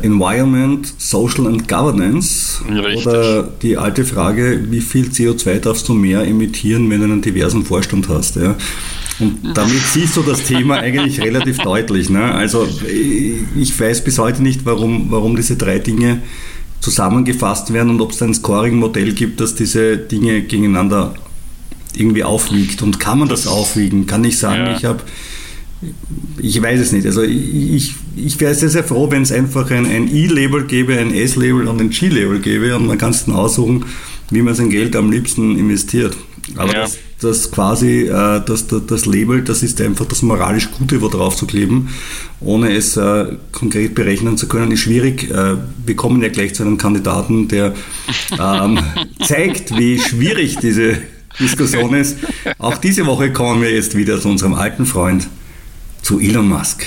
Environment, 0.02 0.94
Social 0.98 1.46
and 1.46 1.68
Governance. 1.68 2.60
Richtig. 2.68 3.06
Oder 3.06 3.44
die 3.44 3.78
alte 3.78 4.04
Frage, 4.04 4.66
wie 4.70 4.82
viel 4.82 5.06
CO2 5.06 5.60
darfst 5.60 5.88
du 5.88 5.94
mehr 5.94 6.26
emittieren, 6.26 6.90
wenn 6.90 7.00
du 7.00 7.06
einen 7.06 7.22
diversen 7.22 7.64
Vorstand 7.64 8.10
hast? 8.10 8.36
Ja? 8.36 8.56
Und 9.20 9.38
damit 9.54 9.82
siehst 9.94 10.18
du 10.18 10.24
das 10.24 10.44
Thema 10.44 10.80
eigentlich 10.80 11.22
relativ 11.22 11.60
deutlich. 11.60 12.10
Ne? 12.10 12.24
Also 12.34 12.68
ich 13.56 13.80
weiß 13.80 14.04
bis 14.04 14.18
heute 14.18 14.42
nicht, 14.42 14.66
warum, 14.66 15.12
warum 15.12 15.36
diese 15.36 15.56
drei 15.56 15.78
Dinge 15.78 16.24
zusammengefasst 16.80 17.72
werden 17.72 17.92
und 17.92 18.02
ob 18.02 18.12
es 18.12 18.22
ein 18.24 18.34
Scoring-Modell 18.34 19.14
gibt, 19.14 19.40
das 19.40 19.54
diese 19.54 19.98
Dinge 19.98 20.42
gegeneinander 20.42 21.14
irgendwie 21.94 22.24
aufwiegt. 22.24 22.82
Und 22.82 23.00
kann 23.00 23.20
man 23.20 23.30
das 23.30 23.46
aufwiegen? 23.46 24.08
Kann 24.08 24.24
ich 24.24 24.40
sagen, 24.40 24.66
ja. 24.66 24.76
ich 24.76 24.86
habe 24.86 25.04
ich 26.42 26.62
weiß 26.62 26.80
es 26.80 26.92
nicht. 26.92 27.06
Also 27.06 27.24
ich, 27.24 27.96
ich 28.26 28.40
wäre 28.40 28.54
sehr, 28.54 28.70
sehr 28.70 28.84
froh, 28.84 29.10
wenn 29.12 29.22
es 29.22 29.32
einfach 29.32 29.72
ein, 29.72 29.86
ein 29.86 30.14
E-Label 30.14 30.66
gäbe, 30.66 30.98
ein 30.98 31.14
S-Label 31.14 31.68
und 31.68 31.80
ein 31.80 31.90
G-Label 31.90 32.40
gäbe 32.40 32.76
und 32.76 32.88
man 32.88 32.98
kann 32.98 33.12
es 33.12 33.26
dann 33.26 33.36
aussuchen, 33.36 33.86
wie 34.32 34.42
man 34.42 34.56
sein 34.56 34.70
Geld 34.70 34.96
am 34.96 35.12
liebsten 35.12 35.58
investiert. 35.58 36.16
Aber 36.56 36.74
ja. 36.74 36.82
das, 36.82 36.98
das 37.22 37.52
quasi, 37.52 38.04
äh, 38.04 38.42
das, 38.46 38.68
das, 38.68 38.86
das, 38.88 39.06
Label, 39.06 39.44
das 39.44 39.64
ist 39.64 39.82
einfach 39.82 40.06
das 40.06 40.22
moralisch 40.22 40.70
Gute, 40.72 41.02
wo 41.02 41.08
drauf 41.08 41.36
zu 41.36 41.46
kleben, 41.46 41.90
ohne 42.40 42.74
es 42.74 42.98
äh, 42.98 43.38
konkret 43.52 43.96
berechnen 43.96 44.38
zu 44.38 44.48
können, 44.48 44.72
ist 44.72 44.82
schwierig. 44.82 45.30
Äh, 45.30 45.58
wir 45.86 45.96
kommen 45.96 46.22
ja 46.22 46.30
gleich 46.30 46.56
zu 46.56 46.64
einem 46.64 46.78
Kandidaten, 46.78 47.48
der 47.48 47.74
ähm, 48.40 48.80
zeigt, 49.26 49.78
wie 49.78 50.00
schwierig 50.00 50.58
diese 50.58 50.98
Diskussion 51.40 51.94
ist. 51.94 52.18
Auch 52.58 52.78
diese 52.78 53.06
Woche 53.06 53.32
kommen 53.32 53.62
wir 53.62 53.72
jetzt 53.72 53.96
wieder 53.96 54.20
zu 54.20 54.30
unserem 54.30 54.56
alten 54.56 54.86
Freund 54.86 55.28
zu 56.02 56.20
Elon 56.20 56.48
Musk. 56.48 56.86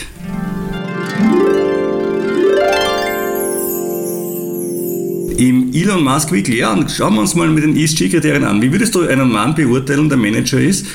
Im 5.42 5.72
Elon 5.74 6.05
Musk 6.05 6.31
Weekly, 6.31 6.59
ja, 6.59 6.72
und 6.72 6.88
schauen 6.88 7.14
wir 7.14 7.20
uns 7.20 7.35
mal 7.35 7.48
mit 7.48 7.64
den 7.64 7.76
ESG-Kriterien 7.76 8.44
an. 8.44 8.62
Wie 8.62 8.70
würdest 8.70 8.94
du 8.94 9.00
einen 9.00 9.28
Mann 9.28 9.57
beurteilen, 9.57 10.09
der 10.09 10.16
Manager 10.16 10.61
ist 10.61 10.87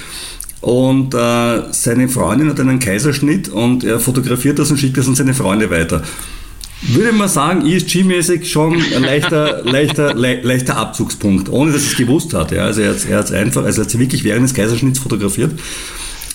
und 0.62 1.14
äh, 1.14 1.64
seine 1.72 2.08
Freundin 2.08 2.50
hat 2.50 2.58
einen 2.62 2.80
Kaiserschnitt 2.80 3.50
und 3.50 3.84
er 3.84 4.00
fotografiert 4.00 4.58
das 4.58 4.72
und 4.72 4.78
schickt 4.78 4.96
das 4.96 5.06
an 5.10 5.16
seine 5.16 5.34
Freunde 5.34 5.70
weiter? 5.70 6.02
Würde 6.82 7.12
man 7.12 7.28
sagen, 7.28 7.66
ESG-mäßig 7.66 8.46
schon 8.46 8.82
ein 8.96 9.04
leichter, 9.04 9.64
leichter, 9.66 10.14
le 10.14 10.40
leichter 10.42 10.78
Abzugspunkt, 10.78 11.50
ohne 11.50 11.74
dass 11.74 11.82
er 11.82 11.92
es 11.92 11.98
gewusst 11.98 12.34
hat. 12.34 12.54
Ja. 12.54 12.64
Also 12.64 12.84
er 12.84 12.92
hat 12.92 13.26
es 13.26 13.32
einfach, 13.34 13.66
also 13.66 13.82
er 13.82 13.86
hat 13.86 14.00
wirklich 14.00 14.24
während 14.24 14.46
des 14.46 14.54
Kaiserschnitts 14.54 15.00
fotografiert 15.00 15.60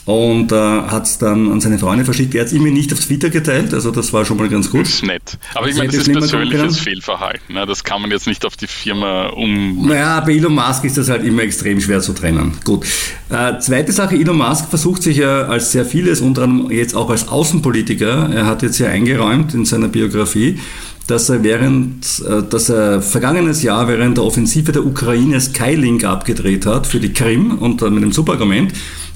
und 0.05 0.51
äh, 0.51 0.57
hat 0.57 1.07
es 1.07 1.19
dann 1.19 1.51
an 1.53 1.61
seine 1.61 1.79
Freunde 1.79 2.05
verschickt. 2.05 2.35
Er 2.35 2.43
hat 2.43 2.49
es 2.49 2.53
immer 2.53 2.71
nicht 2.71 2.93
auf 2.93 3.01
Twitter 3.01 3.31
geteilt, 3.31 3.73
also 3.73 3.91
das 3.91 4.13
war 4.13 4.25
schon 4.25 4.37
mal 4.37 4.49
ganz 4.49 4.71
gut. 4.71 4.83
Das 4.83 4.95
ist 4.95 5.05
nett. 5.05 5.39
Aber 5.55 5.69
ich 5.69 5.77
meine, 5.77 5.93
das 5.93 6.09
ist 6.09 6.13
persönliches 6.13 6.79
Fehlverhalten. 6.81 7.55
Ne? 7.55 7.67
Das 7.67 7.85
kann 7.85 8.03
man 8.03 8.11
jetzt 8.11 8.27
nicht 8.27 8.45
auf 8.45 8.57
die 8.57 8.67
Firma 8.67 9.29
um. 9.29 9.87
Naja, 9.87 10.21
bei 10.21 10.33
Elon 10.33 10.55
Musk 10.55 10.85
ist 10.85 10.99
das 10.99 11.09
halt 11.09 11.25
immer 11.25 11.43
extrem 11.43 11.81
schwer 11.81 12.01
zu 12.01 12.13
trennen. 12.15 12.53
Gut. 12.65 12.85
Äh, 13.31 13.59
zweite 13.61 13.93
Sache, 13.93 14.17
Elon 14.17 14.37
Musk 14.37 14.69
versucht 14.69 15.03
sich 15.03 15.19
ja 15.19 15.47
als 15.47 15.73
sehr 15.73 15.85
vieles, 15.85 16.21
unter 16.21 16.43
anderem 16.43 16.71
jetzt 16.71 16.97
auch 16.97 17.11
als 17.11 17.29
Außenpolitiker, 17.29 18.31
er 18.33 18.47
hat 18.47 18.63
jetzt 18.63 18.79
ja 18.79 18.89
eingeräumt 18.89 19.55
in 19.55 19.65
seiner 19.65 19.89
Biografie, 19.89 20.59
dass 21.07 21.29
er 21.29 21.43
während, 21.43 22.23
äh, 22.29 22.43
dass 22.43 22.69
er 22.69 23.03
vergangenes 23.03 23.63
Jahr 23.63 23.87
während 23.87 24.17
der 24.17 24.25
Offensive 24.25 24.73
der 24.73 24.85
Ukraine 24.85 25.41
Skylink 25.41 26.05
abgedreht 26.05 26.67
hat 26.67 26.87
für 26.87 27.01
die 27.01 27.13
Krim 27.13 27.59
und 27.59 27.81
mit 27.83 28.03
dem 28.03 28.13
Superargument, 28.13 28.73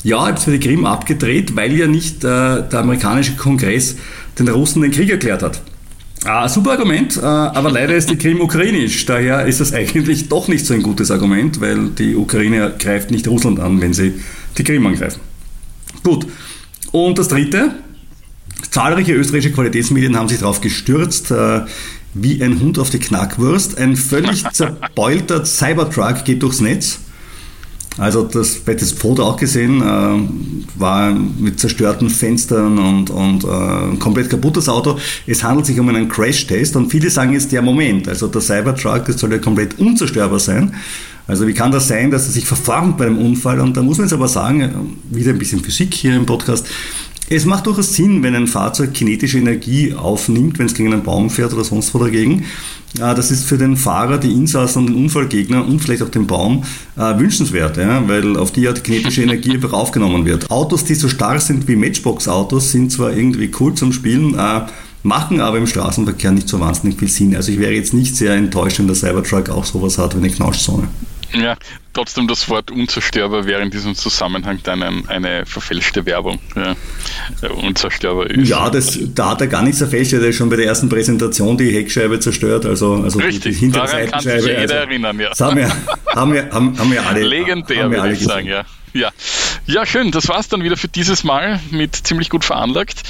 ja, 0.06 0.18
ich 0.18 0.22
habe 0.22 0.38
es 0.38 0.44
für 0.44 0.52
die 0.52 0.60
Krim 0.60 0.86
abgedreht, 0.86 1.56
weil 1.56 1.76
ja 1.76 1.88
nicht 1.88 2.22
äh, 2.22 2.62
der 2.62 2.78
amerikanische 2.78 3.34
Kongress 3.34 3.96
den 4.38 4.46
Russen 4.46 4.82
den 4.82 4.92
Krieg 4.92 5.10
erklärt 5.10 5.42
hat. 5.42 5.60
Ah, 6.24 6.48
super 6.48 6.72
Argument, 6.72 7.16
äh, 7.16 7.20
aber 7.22 7.72
leider 7.72 7.96
ist 7.96 8.08
die 8.08 8.16
Krim 8.16 8.40
ukrainisch. 8.40 9.04
Daher 9.04 9.46
ist 9.46 9.58
das 9.58 9.72
eigentlich 9.72 10.28
doch 10.28 10.46
nicht 10.46 10.64
so 10.64 10.74
ein 10.74 10.82
gutes 10.82 11.10
Argument, 11.10 11.60
weil 11.60 11.88
die 11.88 12.14
Ukraine 12.14 12.72
greift 12.78 13.10
nicht 13.10 13.26
Russland 13.26 13.58
an, 13.58 13.80
wenn 13.80 13.94
sie 13.94 14.14
die 14.56 14.62
Krim 14.62 14.86
angreifen. 14.86 15.20
Gut. 16.04 16.28
Und 16.92 17.18
das 17.18 17.26
Dritte, 17.26 17.74
zahlreiche 18.70 19.12
österreichische 19.12 19.54
Qualitätsmedien 19.54 20.16
haben 20.16 20.28
sich 20.28 20.38
darauf 20.38 20.60
gestürzt, 20.60 21.32
äh, 21.32 21.62
wie 22.14 22.40
ein 22.44 22.60
Hund 22.60 22.78
auf 22.78 22.90
die 22.90 23.00
Knackwurst. 23.00 23.76
Ein 23.76 23.96
völlig 23.96 24.44
zerbeulter 24.52 25.44
Cybertruck 25.44 26.24
geht 26.24 26.44
durchs 26.44 26.60
Netz 26.60 27.00
also 27.98 28.24
das, 28.24 28.56
bei 28.56 28.74
das 28.74 28.92
Foto 28.92 29.24
auch 29.24 29.36
gesehen, 29.36 29.80
äh, 29.80 30.78
war 30.78 31.12
mit 31.12 31.58
zerstörten 31.58 32.10
Fenstern 32.10 32.78
und, 32.78 33.10
und 33.10 33.44
äh, 33.44 33.96
komplett 33.98 34.28
kaputtes 34.28 34.68
Auto. 34.68 34.98
Es 35.26 35.42
handelt 35.42 35.66
sich 35.66 35.80
um 35.80 35.88
einen 35.88 36.08
Crash-Test 36.08 36.76
und 36.76 36.90
viele 36.90 37.08
sagen 37.08 37.32
jetzt, 37.32 37.52
der 37.52 37.62
Moment, 37.62 38.08
also 38.08 38.26
der 38.26 38.42
Cybertruck, 38.42 39.06
das 39.06 39.18
soll 39.18 39.32
ja 39.32 39.38
komplett 39.38 39.78
unzerstörbar 39.78 40.40
sein. 40.40 40.74
Also 41.28 41.46
wie 41.46 41.54
kann 41.54 41.72
das 41.72 41.88
sein, 41.88 42.10
dass 42.10 42.26
er 42.26 42.32
sich 42.32 42.46
verformt 42.46 42.98
bei 42.98 43.06
einem 43.06 43.18
Unfall? 43.18 43.60
Und 43.60 43.76
da 43.76 43.82
muss 43.82 43.98
man 43.98 44.06
jetzt 44.06 44.12
aber 44.12 44.28
sagen, 44.28 44.98
wieder 45.10 45.32
ein 45.32 45.38
bisschen 45.38 45.60
Physik 45.60 45.92
hier 45.92 46.14
im 46.14 46.24
Podcast, 46.24 46.66
es 47.28 47.44
macht 47.44 47.66
durchaus 47.66 47.94
Sinn, 47.94 48.22
wenn 48.22 48.34
ein 48.36 48.46
Fahrzeug 48.46 48.94
kinetische 48.94 49.38
Energie 49.38 49.94
aufnimmt, 49.94 50.58
wenn 50.58 50.66
es 50.66 50.74
gegen 50.74 50.92
einen 50.92 51.02
Baum 51.02 51.28
fährt 51.28 51.52
oder 51.52 51.64
sonst 51.64 51.92
wo 51.92 51.98
dagegen. 51.98 52.44
Das 52.94 53.30
ist 53.30 53.44
für 53.44 53.58
den 53.58 53.76
Fahrer, 53.76 54.18
die 54.18 54.32
Insassen 54.32 54.80
und 54.80 54.86
den 54.86 54.96
Unfallgegner 54.96 55.66
und 55.66 55.80
vielleicht 55.80 56.02
auch 56.02 56.08
den 56.08 56.26
Baum 56.26 56.64
äh, 56.96 57.18
wünschenswert, 57.18 57.76
weil 57.76 58.36
auf 58.36 58.52
die 58.52 58.66
Art 58.68 58.84
kinetische 58.84 59.22
Energie 59.22 59.52
einfach 59.52 59.72
aufgenommen 59.74 60.24
wird. 60.24 60.50
Autos, 60.50 60.84
die 60.84 60.94
so 60.94 61.08
stark 61.08 61.42
sind 61.42 61.68
wie 61.68 61.76
Matchbox-Autos, 61.76 62.70
sind 62.70 62.92
zwar 62.92 63.12
irgendwie 63.12 63.50
cool 63.60 63.74
zum 63.74 63.92
Spielen, 63.92 64.34
äh, 64.34 64.62
machen 65.02 65.40
aber 65.40 65.58
im 65.58 65.66
Straßenverkehr 65.66 66.32
nicht 66.32 66.48
so 66.48 66.60
wahnsinnig 66.60 66.98
viel 66.98 67.08
Sinn. 67.08 67.36
Also 67.36 67.52
ich 67.52 67.58
wäre 67.58 67.72
jetzt 67.72 67.92
nicht 67.92 68.16
sehr 68.16 68.34
enttäuscht, 68.34 68.78
wenn 68.78 68.86
der 68.86 68.96
Cybertruck 68.96 69.50
auch 69.50 69.64
sowas 69.64 69.98
hat 69.98 70.14
wie 70.14 70.18
eine 70.18 70.30
Knautschzone. 70.30 70.88
Ja, 71.32 71.56
trotzdem 71.92 72.28
das 72.28 72.48
Wort 72.48 72.70
unzerstörbar 72.70 73.46
wäre 73.46 73.62
in 73.62 73.70
diesem 73.70 73.94
Zusammenhang 73.94 74.60
dann 74.62 74.82
ein, 74.82 75.08
eine 75.08 75.46
verfälschte 75.46 76.06
Werbung. 76.06 76.38
Ja, 76.54 76.76
unzerstörbar 77.50 78.30
ist. 78.30 78.48
Ja, 78.48 78.70
das, 78.70 78.98
da 79.14 79.30
hat 79.30 79.40
er 79.40 79.46
gar 79.46 79.62
nichts 79.62 79.78
verfälscht. 79.78 80.12
Er 80.12 80.26
hat 80.26 80.34
schon 80.34 80.48
bei 80.48 80.56
der 80.56 80.66
ersten 80.66 80.88
Präsentation 80.88 81.56
die 81.58 81.70
Heckscheibe 81.70 82.20
zerstört. 82.20 82.66
Also, 82.66 82.94
also 83.02 83.18
Richtig, 83.18 83.58
die 83.58 83.70
daran 83.70 84.10
kann 84.10 84.20
sich 84.20 84.44
jeder 84.44 84.58
also, 84.60 84.74
erinnern. 84.74 85.18
Ja. 85.18 85.30
Das 85.30 85.40
haben 85.40 85.56
wir, 85.56 85.68
haben 86.14 86.32
wir, 86.32 86.50
haben, 86.50 86.78
haben 86.78 86.92
wir 86.92 87.06
alle. 87.06 87.22
Legendär, 87.22 87.90
würde 87.90 88.12
ich 88.12 88.20
sagen, 88.20 88.46
ja. 88.46 88.64
Ja. 88.96 89.10
ja, 89.66 89.84
schön. 89.84 90.10
Das 90.10 90.28
war's 90.28 90.48
dann 90.48 90.62
wieder 90.62 90.78
für 90.78 90.88
dieses 90.88 91.22
Mal 91.22 91.60
mit 91.70 91.94
ziemlich 91.94 92.30
gut 92.30 92.46
veranlagt. 92.46 93.02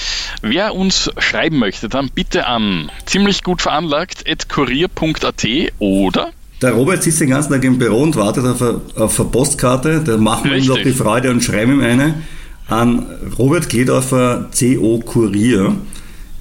Wer 0.43 0.75
uns 0.75 1.11
schreiben 1.19 1.59
möchte, 1.59 1.89
dann 1.89 2.11
bitte 2.11 2.47
an 2.47 2.91
ziemlich 3.05 3.45
gut 3.45 3.63
veranlagt 3.63 4.29
at 4.29 4.49
kurier.at 4.49 5.47
oder 5.79 6.33
der 6.63 6.73
Robert 6.73 7.03
sitzt 7.03 7.21
den 7.21 7.31
ganzen 7.31 7.53
Tag 7.53 7.65
im 7.65 7.79
Büro 7.79 8.03
und 8.03 8.17
wartet 8.17 8.45
auf 8.45 8.63
eine, 8.63 8.81
auf 8.97 9.21
eine 9.21 9.29
Postkarte. 9.29 10.03
Da 10.05 10.17
machen 10.17 10.51
wir 10.51 10.57
ihm 10.57 10.67
doch 10.67 10.83
die 10.83 10.93
Freude 10.93 11.31
und 11.31 11.43
schreiben 11.43 11.73
ihm 11.75 11.81
eine 11.81 12.15
an 12.69 13.07
Robert 13.39 13.69
Gledorfer 13.69 14.51
CO 14.59 14.99
Kurier 15.05 15.77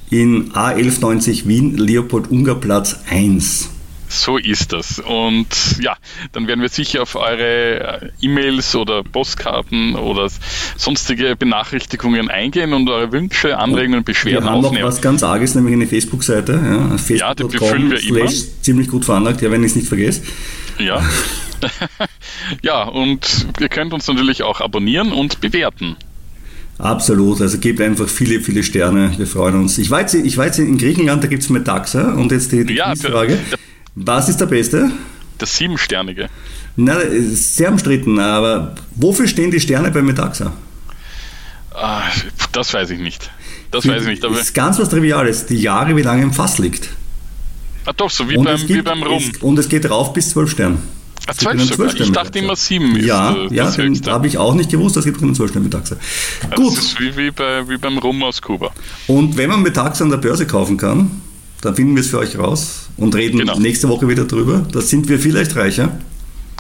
in 0.09 0.51
A1190 0.53 1.47
Wien, 1.47 1.77
Leopold-Unger-Platz 1.77 3.01
1. 3.09 3.69
So 4.07 4.37
ist 4.37 4.71
das. 4.71 4.99
Und 4.99 5.47
ja, 5.79 5.95
dann 6.31 6.47
werden 6.47 6.61
wir 6.61 6.69
sicher 6.69 7.01
auf 7.01 7.15
eure 7.15 8.01
äh, 8.03 8.09
E-Mails 8.21 8.75
oder 8.75 9.03
Postkarten 9.03 9.95
oder 9.95 10.29
sonstige 10.77 11.35
Benachrichtigungen 11.35 12.29
eingehen 12.29 12.73
und 12.73 12.89
eure 12.89 13.11
Wünsche, 13.11 13.57
Anregungen, 13.57 14.03
Beschwerden 14.03 14.45
wir 14.45 14.51
haben 14.51 14.65
aufnehmen. 14.65 14.83
noch 14.83 14.89
was 14.89 15.01
ganz 15.01 15.23
Arges, 15.23 15.55
nämlich 15.55 15.73
eine 15.73 15.87
Facebook-Seite. 15.87 16.53
Ja, 16.53 16.97
Facebook 16.97 17.19
ja, 17.19 17.35
die 17.35 17.43
befüllen 17.43 17.91
wir 17.91 18.03
immer. 18.03 18.31
Ziemlich 18.61 18.87
gut 18.87 19.05
veranlagt, 19.05 19.41
ja, 19.41 19.51
wenn 19.51 19.63
ich 19.63 19.71
es 19.71 19.75
nicht 19.75 19.87
vergesse. 19.87 20.21
Ja. 20.77 21.03
ja, 22.61 22.83
und 22.83 23.47
ihr 23.59 23.69
könnt 23.69 23.93
uns 23.93 24.07
natürlich 24.07 24.43
auch 24.43 24.61
abonnieren 24.61 25.11
und 25.11 25.41
bewerten. 25.41 25.95
Absolut, 26.77 27.41
also 27.41 27.57
gebt 27.57 27.79
einfach 27.79 28.09
viele, 28.09 28.41
viele 28.41 28.61
Sterne, 28.61 29.13
wir 29.17 29.27
freuen 29.27 29.55
uns. 29.55 29.77
Ich 29.77 29.89
war 29.91 30.01
jetzt, 30.01 30.13
ich 30.13 30.35
war 30.35 30.45
jetzt 30.45 30.59
in 30.59 30.77
Griechenland, 30.77 31.23
da 31.23 31.27
gibt 31.27 31.41
es 31.41 31.49
Metaxa 31.49 32.13
und 32.13 32.31
jetzt 32.33 32.51
die, 32.51 32.65
die 32.65 32.73
ja, 32.73 32.93
Frage. 32.95 33.39
Was 33.95 34.27
ist 34.27 34.41
der 34.41 34.45
Beste? 34.47 34.91
Der 35.39 35.47
Siebensternige. 35.47 36.29
Na, 36.75 36.97
sehr 37.31 37.71
umstritten, 37.71 38.19
aber 38.19 38.75
wofür 38.95 39.27
stehen 39.27 39.51
die 39.51 39.59
Sterne 39.59 39.89
bei 39.91 40.01
Metaxa? 40.01 40.51
Ah, 41.73 42.03
das 42.51 42.73
weiß 42.73 42.89
ich 42.89 42.99
nicht. 42.99 43.29
Das 43.71 43.83
die, 43.83 43.89
weiß 43.89 44.03
ich 44.03 44.07
nicht. 44.09 44.25
Aber 44.25 44.39
ist 44.39 44.53
ganz 44.53 44.79
was 44.79 44.89
Triviales. 44.89 45.45
Die 45.45 45.57
Jahre, 45.57 45.95
wie 45.95 46.01
lange 46.01 46.23
im 46.23 46.33
Fass 46.33 46.57
liegt. 46.57 46.89
Ah, 47.85 47.93
doch, 47.95 48.09
so 48.09 48.29
wie, 48.29 48.35
beim, 48.35 48.57
gibt, 48.57 48.69
wie 48.69 48.81
beim 48.81 49.03
Rum. 49.03 49.23
Es, 49.33 49.41
und 49.41 49.59
es 49.59 49.69
geht 49.69 49.89
rauf 49.89 50.13
bis 50.13 50.29
zwölf 50.29 50.51
Sterne. 50.51 50.77
Ah, 51.27 51.33
zwölf 51.33 51.63
sogar. 51.63 51.93
Ich 51.93 52.11
dachte 52.11 52.39
immer 52.39 52.55
sieben. 52.55 52.97
Ja, 52.97 53.31
ist, 53.31 53.51
äh, 53.51 53.55
ja 53.55 54.11
habe 54.11 54.27
ich 54.27 54.37
auch 54.37 54.55
nicht 54.55 54.69
gewusst, 54.69 54.97
es 54.97 55.05
gibt 55.05 55.19
zwölf 55.19 55.51
Sterne 55.51 55.65
Metaxa. 55.65 55.95
Gut. 56.55 56.77
Das 56.77 56.85
ist 56.85 56.99
wie, 56.99 57.15
wie, 57.15 57.31
bei, 57.31 57.67
wie 57.69 57.77
beim 57.77 57.97
Rum 57.97 58.23
aus 58.23 58.41
Kuba. 58.41 58.71
Und 59.07 59.37
wenn 59.37 59.49
man 59.49 59.61
Metaxa 59.61 60.03
an 60.03 60.09
der 60.09 60.17
Börse 60.17 60.47
kaufen 60.47 60.77
kann, 60.77 61.21
dann 61.65 61.75
finden 61.75 61.95
wir 61.95 62.01
es 62.01 62.09
für 62.09 62.19
euch 62.19 62.37
raus 62.37 62.89
und 62.95 63.15
reden 63.15 63.39
genau. 63.39 63.59
nächste 63.59 63.89
Woche 63.89 64.07
wieder 64.07 64.25
drüber. 64.25 64.65
Da 64.71 64.81
sind 64.81 65.09
wir 65.09 65.19
vielleicht 65.19 65.55
reicher. 65.55 65.97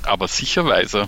Aber 0.03 0.27
sicher 0.27 0.65
weiser. 0.65 1.03